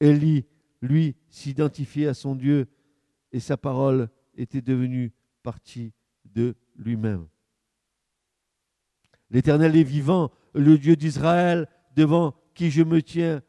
[0.00, 0.46] Élie,
[0.80, 2.66] lui, s'identifiait à son Dieu
[3.30, 5.12] et sa parole était devenue
[5.42, 5.92] partie
[6.24, 7.28] de lui-même.
[9.28, 13.42] L'Éternel est vivant, le Dieu d'Israël, devant qui je me tiens,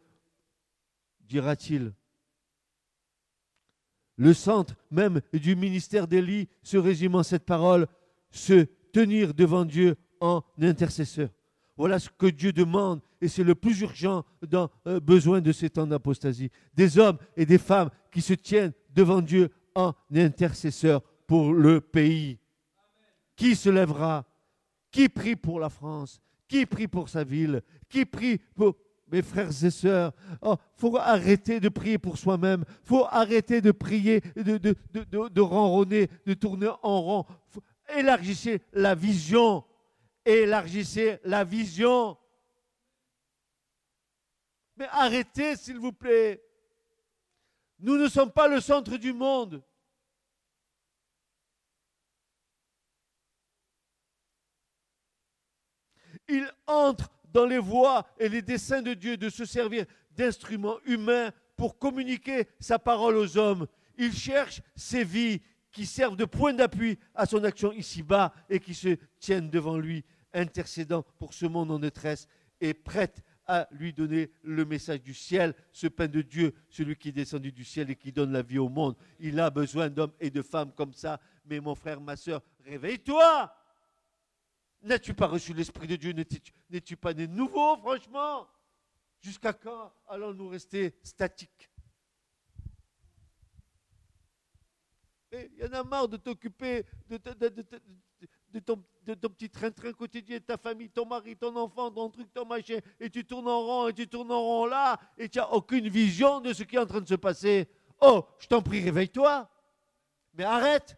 [1.21, 1.93] dira-t-il.
[4.17, 7.88] Le centre même du ministère d'Élie se résume en cette parole,
[8.30, 11.29] se tenir devant Dieu en intercesseur.
[11.75, 15.69] Voilà ce que Dieu demande et c'est le plus urgent dans euh, besoin de ces
[15.69, 16.51] temps d'apostasie.
[16.73, 22.37] Des hommes et des femmes qui se tiennent devant Dieu en intercesseur pour le pays.
[23.35, 24.25] Qui se lèvera?
[24.91, 26.21] Qui prie pour la France?
[26.47, 27.63] Qui prie pour sa ville?
[27.89, 28.75] Qui prie pour,
[29.13, 32.65] mes frères et sœurs, il oh, faut arrêter de prier pour soi-même.
[32.67, 37.25] Il faut arrêter de prier, de, de, de, de, ronronner, de tourner en rond.
[37.97, 39.63] Élargissez la vision.
[40.25, 42.17] Élargissez la vision.
[44.75, 46.43] Mais arrêtez, s'il vous plaît.
[47.79, 49.61] Nous ne sommes pas le centre du monde.
[56.29, 61.31] Il entre dans les voies et les desseins de Dieu de se servir d'instruments humains
[61.57, 63.67] pour communiquer sa parole aux hommes.
[63.97, 65.41] Il cherche ces vies
[65.74, 70.05] qui servent de point d'appui à son action ici-bas et qui se tiennent devant lui,
[70.32, 72.28] intercédant pour ce monde en détresse
[72.61, 77.09] et prêtes à lui donner le message du ciel, ce pain de Dieu, celui qui
[77.09, 78.95] est descendu du ciel et qui donne la vie au monde.
[79.19, 81.19] Il a besoin d'hommes et de femmes comme ça.
[81.45, 83.53] Mais mon frère, ma soeur, réveille-toi
[84.84, 86.13] N'as-tu pas reçu l'Esprit de Dieu?
[86.69, 88.47] N'es-tu pas né nouveau, franchement?
[89.21, 91.69] Jusqu'à quand allons-nous rester statiques?
[95.34, 97.17] Il y en a marre de t'occuper de,
[98.59, 98.77] ton,
[99.29, 103.25] petit train-train quotidien, ta famille, ton mari, ton enfant, ton truc, ton machin, et tu
[103.25, 106.53] tournes en rond, et tu tournes en rond là, et tu n'as aucune vision de
[106.53, 107.67] ce qui est en train de se passer.
[107.99, 109.49] Oh, je t'en prie, réveille-toi.
[110.36, 110.97] Mais arrête.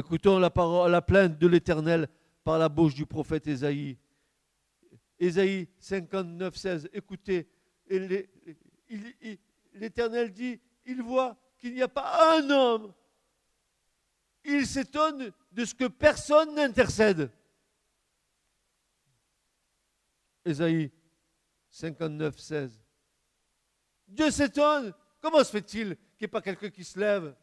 [0.00, 0.50] Écoutons la,
[1.02, 2.08] plainte de l'Éternel
[2.42, 3.98] par la bouche du prophète Ésaïe.
[5.18, 6.88] Ésaïe 59, 16.
[6.94, 7.46] Écoutez,
[9.74, 12.94] l'Éternel dit, il voit qu'il n'y a pas un homme.
[14.42, 17.30] Il s'étonne de ce que personne n'intercède.
[20.46, 20.90] Ésaïe
[21.68, 22.80] 59, 16.
[24.08, 24.94] Dieu s'étonne.
[25.20, 27.34] Comment se fait-il qu'il n'y ait pas quelqu'un qui se lève?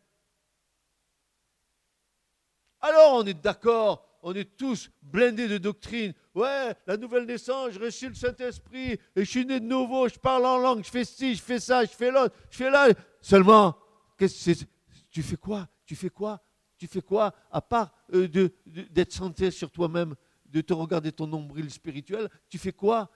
[2.88, 6.13] Alors on est d'accord, on est tous blindés de doctrine.
[6.33, 10.19] Ouais, la nouvelle naissance, je reçu le Saint-Esprit, et je suis né de nouveau, je
[10.19, 12.89] parle en langue, je fais ci, je fais ça, je fais l'autre, je fais là.
[13.21, 13.75] Seulement,
[14.17, 14.65] qu'est-ce
[15.09, 16.43] tu fais quoi Tu fais quoi
[16.77, 18.27] Tu fais quoi À part euh,
[18.65, 20.15] d'être santé sur toi-même,
[20.45, 23.09] de te regarder ton nombril spirituel, tu fais quoi?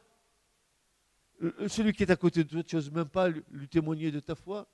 [1.44, 4.20] Euh, Celui qui est à côté de toi, tu n'oses même pas lui témoigner de
[4.20, 4.68] ta foi?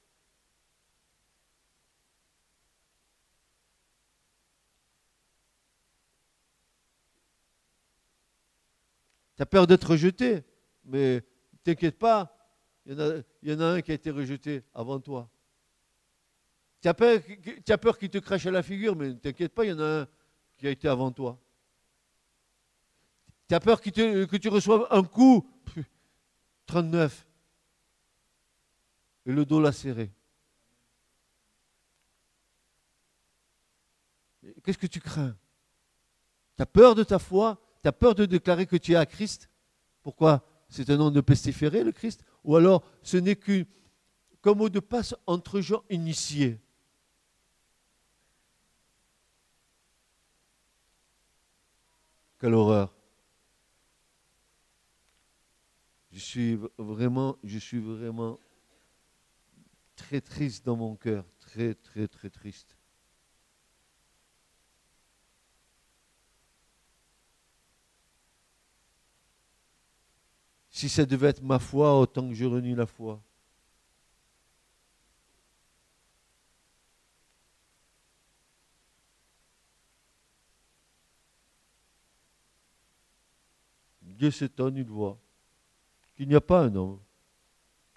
[9.38, 10.43] Tu as peur d'être rejeté,
[10.83, 11.23] mais
[11.63, 12.35] t'inquiète pas,
[12.85, 12.93] il
[13.43, 15.29] y, en a, un qui a été rejeté avant toi.
[16.81, 19.73] Tu as peur, qu'il te crache à la figure, mais ne t'inquiète pas, il y
[19.73, 20.07] en a un
[20.57, 21.39] qui a été avant toi.
[23.47, 25.47] Tu as peur que tu reçoives un coup,
[26.65, 27.27] 39,
[29.27, 30.11] et le dos lacéré.
[34.63, 35.35] Qu'est-ce que tu crains?
[36.55, 37.61] Tu as peur de ta foi?
[37.82, 39.49] Tu as peur de déclarer que tu es à Christ?
[40.01, 40.43] Pourquoi?
[40.69, 42.23] C'est un nom de pestiféré, le Christ?
[42.43, 43.65] Ou alors ce n'est qu'un
[44.53, 46.59] mot de passe entre gens initiés.
[52.39, 52.93] Quelle horreur.
[56.11, 58.39] Je suis vraiment, je suis vraiment
[59.95, 62.76] très triste dans mon cœur, très, très, très triste.
[70.78, 73.19] Si ça devait être ma foi, autant que je renie la foi.
[84.03, 85.19] Dieu s'étonne, il voit
[86.15, 86.99] qu'il n'y a pas un homme.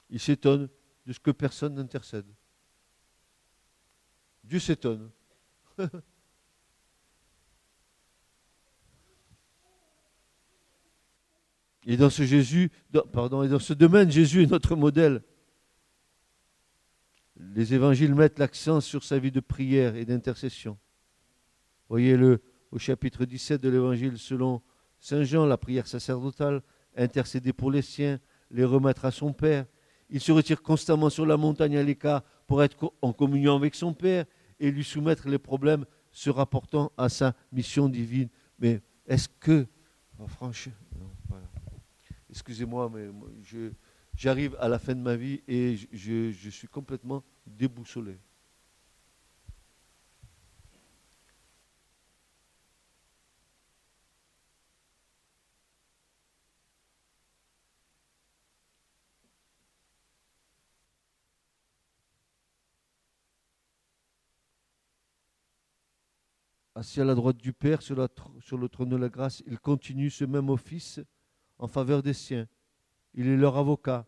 [0.09, 0.71] Il s'étonne
[1.05, 2.33] de ce que personne n'intercède.
[4.43, 5.11] Dieu s'étonne.
[11.87, 12.71] et dans ce Jésus,
[13.13, 15.23] pardon, et dans ce domaine, Jésus est notre modèle.
[17.37, 20.77] Les évangiles mettent l'accent sur sa vie de prière et d'intercession.
[21.89, 24.63] Voyez-le au chapitre 17 de l'évangile selon
[25.01, 26.63] Saint Jean, la prière sacerdotale,
[26.97, 28.21] intercéder pour les siens,
[28.51, 29.65] les remettre à son Père.
[30.11, 33.95] Il se retire constamment sur la montagne à l'écart pour être en communion avec son
[33.95, 34.27] Père
[34.59, 38.29] et lui soumettre les problèmes se rapportant à sa mission divine.
[38.59, 39.67] Mais est-ce que,
[40.19, 40.73] oh, franchement,
[42.31, 43.09] excusez-moi, mais
[44.15, 48.19] j'arrive à la fin de ma vie et je suis complètement déboussolé.
[66.81, 70.25] assis à la droite du Père sur, le trône de la grâce, il continue ce
[70.25, 70.99] même office
[71.61, 72.49] en faveur des siens.
[73.15, 74.07] Il est leur avocat.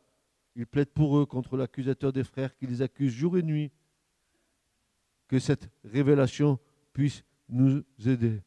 [0.56, 3.70] Il plaide pour eux contre l'accusateur des frères qui les accuse jour et nuit.
[5.28, 6.58] Que cette révélation
[6.92, 8.42] puisse nous aider.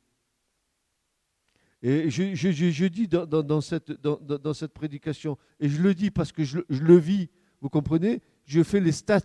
[1.81, 7.29] Et je, dis dans, cette, prédication, et je le dis parce que je, le vis,
[7.61, 9.21] vous comprenez, je fais les stats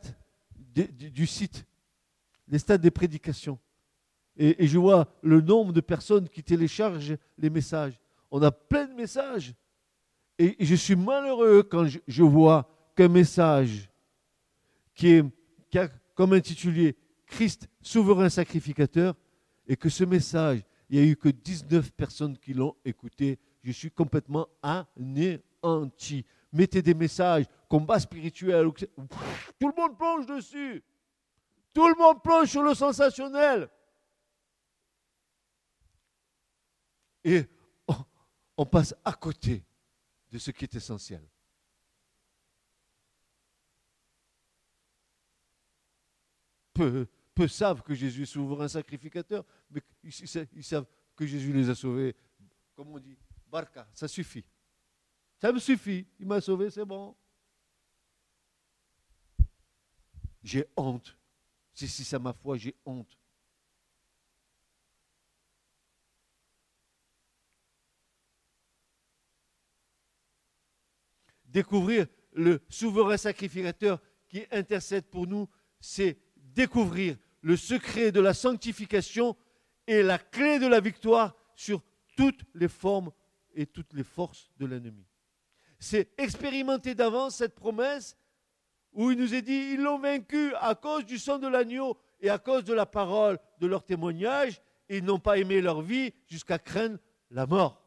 [0.74, 1.64] du site,
[2.48, 3.58] les stats des prédications.
[4.36, 7.98] Et, je vois le nombre de personnes qui téléchargent les messages.
[8.30, 9.54] On a plein de messages.
[10.40, 12.66] Et, je suis malheureux quand je, vois
[12.96, 13.90] qu'un message
[14.94, 19.14] qui, est, a comme intitulé Christ souverain sacrificateur,
[19.68, 23.38] et que ce message, il n'y a eu que 19 personnes qui l'ont écouté.
[23.62, 26.24] Je suis complètement anéanti.
[26.50, 28.66] Mettez des messages, combat spirituel.
[29.58, 30.82] Tout le monde plonge dessus.
[31.74, 33.68] Tout le monde plonge sur le sensationnel.
[37.24, 37.44] et
[38.56, 39.62] on, passe à côté
[40.30, 41.26] de ce qui est essentiel.
[46.72, 47.06] Peu,
[47.48, 52.14] savent que Jésus est souverain sacrificateur, mais ils, savent que Jésus les a sauvés.
[52.74, 53.16] Comme on dit,
[53.46, 54.44] barca, ça suffit.
[55.38, 57.16] Ça me suffit, il m'a sauvé, c'est bon.
[60.42, 61.16] J'ai honte.
[61.72, 63.19] Si, si c'est ma foi, j'ai honte.
[71.52, 75.48] Découvrir le souverain sacrificateur qui intercède pour nous,
[75.80, 79.36] c'est découvrir le secret de la sanctification
[79.86, 81.82] et la clé de la victoire sur
[82.16, 83.10] toutes les formes
[83.54, 85.04] et toutes les forces de l'ennemi.
[85.78, 88.16] C'est expérimenter d'avance cette promesse
[88.92, 92.28] où il nous est dit, ils l'ont vaincu à cause du sang de l'agneau et
[92.28, 96.58] à cause de la parole de leur témoignage, ils n'ont pas aimé leur vie jusqu'à
[96.58, 96.98] craindre
[97.30, 97.79] la mort.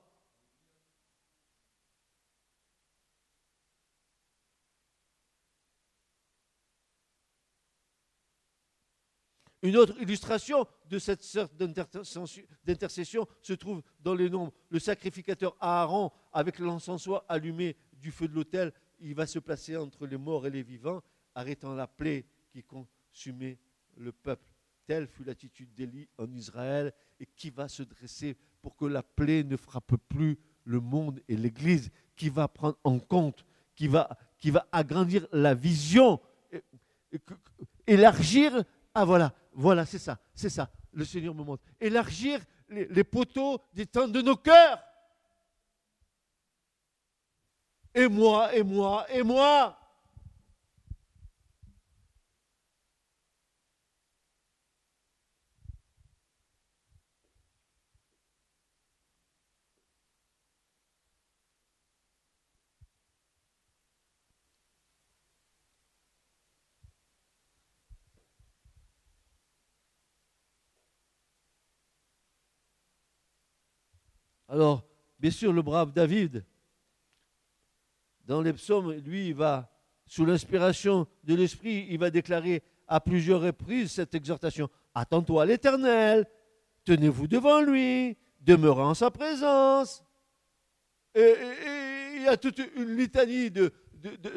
[9.63, 14.51] Une autre illustration de cette sorte d'intercession se trouve dans les nombres.
[14.69, 20.05] Le sacrificateur Aaron, avec l'encensoir allumé du feu de l'autel, il va se placer entre
[20.05, 21.01] les morts et les vivants,
[21.33, 23.57] arrêtant la plaie qui consumait
[23.95, 24.45] le peuple.
[24.85, 26.91] Telle fut l'attitude d'Élie en Israël
[27.21, 31.37] et qui va se dresser pour que la plaie ne frappe plus le monde et
[31.37, 33.45] l'Église qui va prendre en compte,
[33.75, 36.19] qui va, qui va agrandir la vision,
[37.87, 38.65] élargir.
[38.93, 40.69] Ah voilà, voilà, c'est ça, c'est ça.
[40.91, 41.63] Le Seigneur me montre.
[41.79, 42.39] Élargir
[42.69, 44.83] les, poteaux des temps de nos cœurs.
[47.93, 49.77] Et moi, et moi, et moi.
[74.53, 74.83] Alors,
[75.17, 76.45] bien sûr, le brave David,
[78.27, 79.67] dans les psaumes, lui, il va,
[80.05, 84.69] sous l'inspiration de l'Esprit, il va déclarer à plusieurs reprises cette exhortation.
[84.93, 86.27] Attends-toi à l'Éternel,
[86.85, 90.03] tenez-vous devant lui, demeurez en sa présence.
[91.15, 91.33] Et,
[92.17, 93.73] il y a toute une litanie de,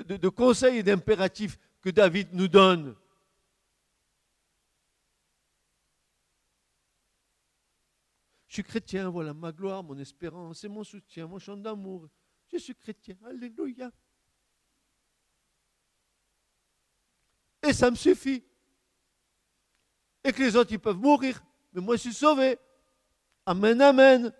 [0.09, 2.97] de conseils et d'impératifs que David nous donne.
[8.57, 12.09] Suis chrétien, voilà ma gloire, mon espérance, c'est mon soutien, mon chant d'amour.
[12.51, 13.91] Je suis chrétien, alléluia.
[17.63, 18.43] Et ça me suffit.
[20.25, 21.43] Et que les autres, ils peuvent mourir,
[21.73, 22.59] mais moi, je suis sauvé.
[23.45, 24.33] Amen, amen.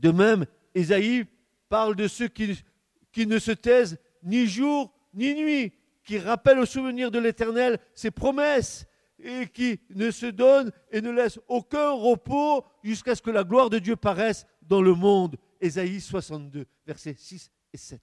[0.00, 1.26] De même, Ésaïe
[1.68, 2.56] parle de ceux qui,
[3.26, 5.72] ne se taisent ni jour ni nuit,
[6.04, 8.86] qui rappellent au souvenir de l'Éternel ses promesses
[9.18, 13.68] et qui ne se donnent et ne laissent aucun repos jusqu'à ce que la gloire
[13.68, 15.36] de Dieu paraisse dans le monde.
[15.60, 18.00] Ésaïe 62, versets 6 et 7.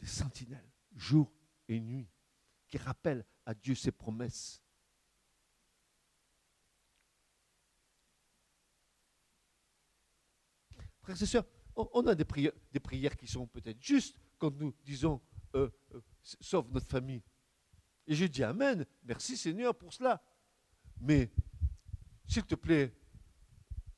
[0.00, 1.32] Des sentinelles, jour
[1.68, 2.10] et nuit,
[2.68, 4.62] qui rappellent à Dieu ses promesses.
[11.06, 11.44] Frères et sœurs,
[11.76, 15.20] on a des prières, qui sont peut-être justes quand nous disons
[15.54, 16.00] euh, euh,
[16.40, 17.22] sauve notre famille.
[18.08, 20.20] Et je dis Amen, merci Seigneur pour cela.
[21.00, 21.30] Mais,
[22.26, 22.92] s'il te plaît,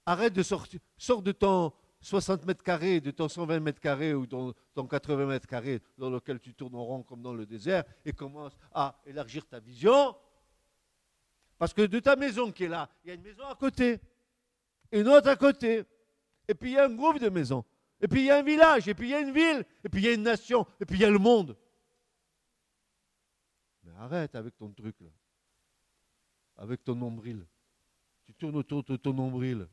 [0.04, 4.26] arrête de sortir, sors de ton 60 mètres carrés, de ton 120 mètres carrés ou
[4.26, 7.84] ton, ton 80 mètres carrés dans lequel tu tournes en rond comme dans le désert
[8.04, 10.14] et commence à élargir ta vision.
[11.56, 13.98] Parce que de ta maison qui est là, il y a une maison à côté,
[14.92, 15.86] une autre à côté,
[16.48, 17.64] et puis il y a un groupe de maisons,
[18.00, 19.88] et puis il y a un village, et puis il y a une ville, et
[19.88, 21.56] puis il y a une nation, et puis il y a le monde.
[23.84, 25.10] Mais arrête avec ton truc là,
[26.56, 27.46] avec ton nombril.
[28.24, 29.68] Tu tournes autour de ton nombril.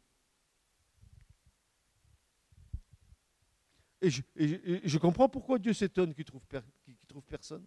[4.02, 6.44] Et je, comprends pourquoi Dieu s'étonne qu'il trouve,
[7.08, 7.66] trouve personne.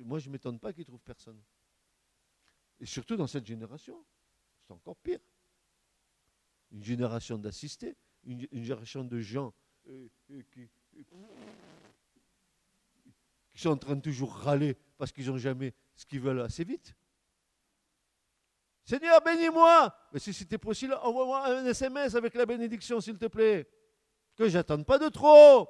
[0.00, 1.42] moi, je ne m'étonne pas qu'il trouve personne.
[2.80, 4.04] Et surtout dans cette génération,
[4.62, 5.20] c'est encore pire
[6.72, 9.54] une génération d'assistés, une, génération de gens
[9.88, 10.68] euh, euh, qui,
[13.54, 16.94] sont en train de toujours râler parce qu'ils n'ont jamais ce qu'ils veulent assez vite.
[18.84, 19.94] Seigneur, bénis-moi.
[20.16, 23.68] Si c'était possible, envoie-moi un SMS avec la bénédiction, s'il te plaît.
[24.36, 25.68] Que j'attende pas de trop.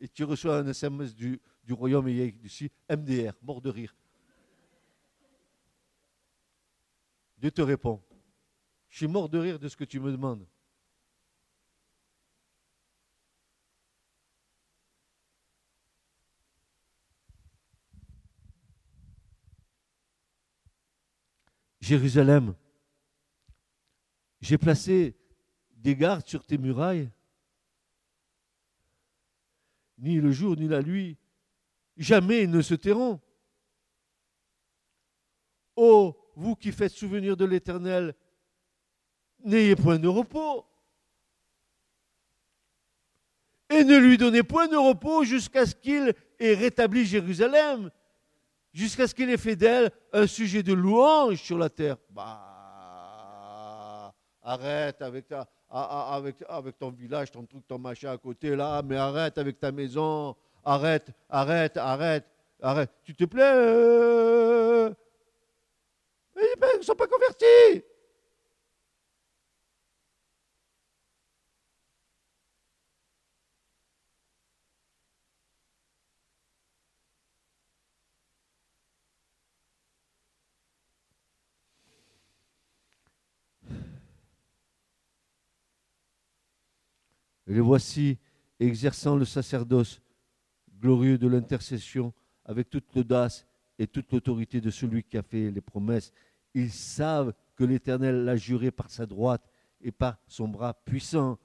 [0.00, 3.94] Et tu reçois un SMS du, royaume et ici, MDR, mort de rire.
[7.38, 8.02] Dieu te répond.
[8.94, 10.46] Je suis mort de rire de ce que tu me demandes.
[21.80, 22.54] Jérusalem,
[24.40, 25.16] j'ai placé
[25.72, 27.10] des gardes sur tes murailles.
[29.98, 31.18] Ni le jour ni la nuit,
[31.96, 33.20] jamais ils ne se tairont.
[35.74, 38.14] Ô vous qui faites souvenir de l'Éternel,
[39.44, 40.64] n'ayez point de repos.
[43.70, 47.90] Et ne lui donnez point de repos jusqu'à ce qu'il ait rétabli Jérusalem,
[48.72, 51.96] jusqu'à ce qu'il ait fait d'elle un sujet de louange sur la terre.
[52.10, 52.54] Bah,
[54.42, 58.96] arrête avec, ta, avec, avec ton village, ton truc, ton machin à côté là, mais
[58.96, 62.26] arrête avec ta maison, arrête, arrête, arrête,
[62.60, 62.90] arrête.
[63.02, 64.92] Tu te plais euh...
[66.36, 67.84] Ils ne sont pas convertis.
[87.46, 88.18] Les voici
[88.60, 90.00] exerçant le sacerdoce
[90.80, 92.12] glorieux de l'intercession
[92.44, 93.46] avec toute l'audace
[93.78, 96.12] et toute l'autorité de celui qui a fait les promesses.
[96.54, 99.48] Ils savent que l'Éternel l'a juré par sa droite
[99.80, 101.38] et par son bras puissant.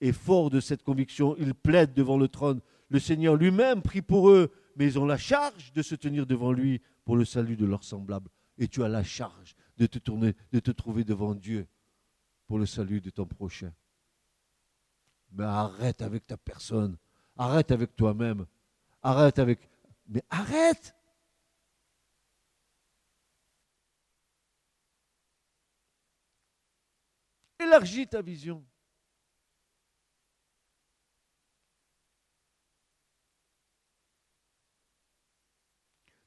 [0.00, 2.60] Et fort de cette conviction, ils plaident devant le trône.
[2.88, 6.52] Le Seigneur lui-même prie pour eux, mais ils ont la charge de se tenir devant
[6.52, 8.30] lui pour le salut de leurs semblables.
[8.58, 11.66] Et tu as la charge de te tourner, de te trouver devant Dieu
[12.46, 13.72] pour le salut de ton prochain.
[15.36, 16.96] Mais arrête avec ta personne.
[17.36, 18.46] Arrête avec toi-même.
[19.02, 19.60] Arrête avec...
[20.08, 20.94] Mais arrête
[27.60, 28.64] Élargis ta vision.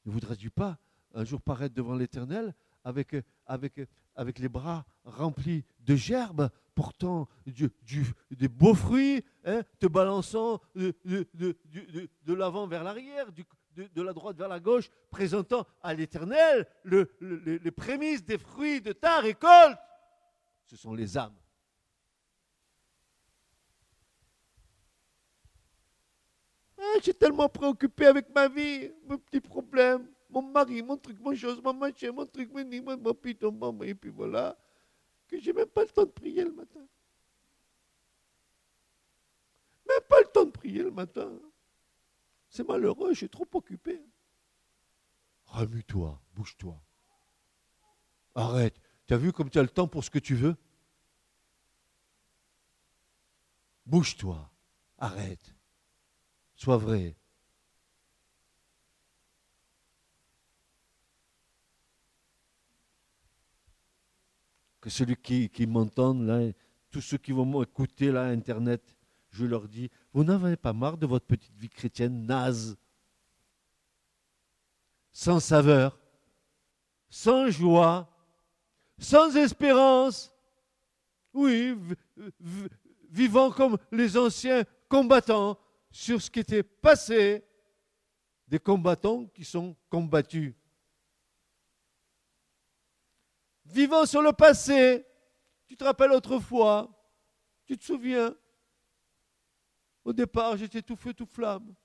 [0.06, 0.78] Ne voudrais-tu pas
[1.16, 2.54] un jour paraître devant l'Éternel
[2.84, 3.80] avec, avec,
[4.16, 6.50] avec les bras remplis de gerbes,
[6.80, 7.70] portant du,
[8.32, 13.26] des beaux fruits, hein, te balançant de, de, l'avant vers l'arrière,
[13.76, 18.94] de, la droite vers la gauche, présentant à l'Éternel le, les prémices des fruits de
[18.94, 19.78] ta récolte
[20.68, 21.36] ce sont les âmes.
[26.78, 31.36] Ah, suis tellement préoccupé avec ma vie, mes petits problèmes, mon mari, mon truc, mon
[31.36, 34.56] chose, mon machin, mon truc, mon mon, mon mon, et puis voilà,
[35.30, 36.86] que j'ai même pas le temps de prier le matin.
[39.88, 41.32] Même pas le temps de prier le matin.
[42.50, 44.02] C'est malheureux, je suis trop occupé.
[45.46, 46.82] Remue-toi, bouge-toi.
[48.36, 48.80] Arrête.
[49.06, 50.56] Tu as vu comme tu as le temps pour ce que tu veux?
[53.86, 54.52] Bouge-toi,
[55.00, 55.56] arrête,
[56.56, 57.16] sois vrai.
[64.90, 66.52] Celui qui, qui m'entend, là,
[66.90, 68.82] tous ceux qui vont m'écouter là, Internet,
[69.30, 72.76] je leur dis, vous n'avez pas marre de votre petite vie chrétienne naze,
[75.12, 76.00] sans saveur,
[77.10, 78.10] sans joie,
[78.98, 80.34] sans espérance.
[81.34, 81.78] Oui,
[83.10, 85.58] vivant comme les anciens combattants
[85.92, 87.44] sur ce qui était passé,
[88.48, 90.56] des combattants qui sont combattus.
[93.72, 95.06] Vivant sur le passé,
[95.68, 96.90] tu te rappelles autrefois,
[97.66, 98.36] tu te souviens,
[100.04, 101.76] au départ j'étais tout feu, tout flamme.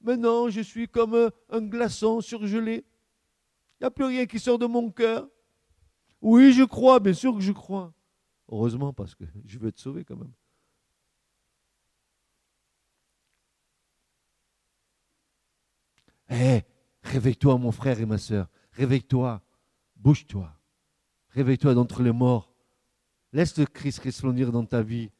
[0.00, 2.84] Maintenant je suis comme un glaçon surgelé.
[3.80, 5.28] Il n'y a plus rien qui sort de mon cœur.
[6.20, 7.92] Oui, je crois, bien sûr que je crois.
[8.48, 10.32] Heureusement, parce que je veux te sauver quand même.
[16.28, 16.62] Hé,
[17.02, 18.48] réveille-toi, mon frère et ma soeur.
[18.72, 19.42] Réveille-toi.
[19.96, 20.52] Bouge-toi.
[21.34, 22.54] Réveille-toi d'entre les morts.
[23.32, 25.10] Laisse le Christ resplendir dans ta vie.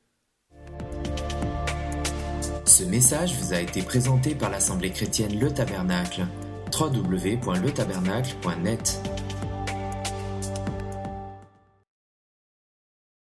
[2.65, 6.27] Ce message vous a été présenté par l'Assemblée chrétienne Le Tabernacle.
[6.73, 9.03] www.letabernacle.net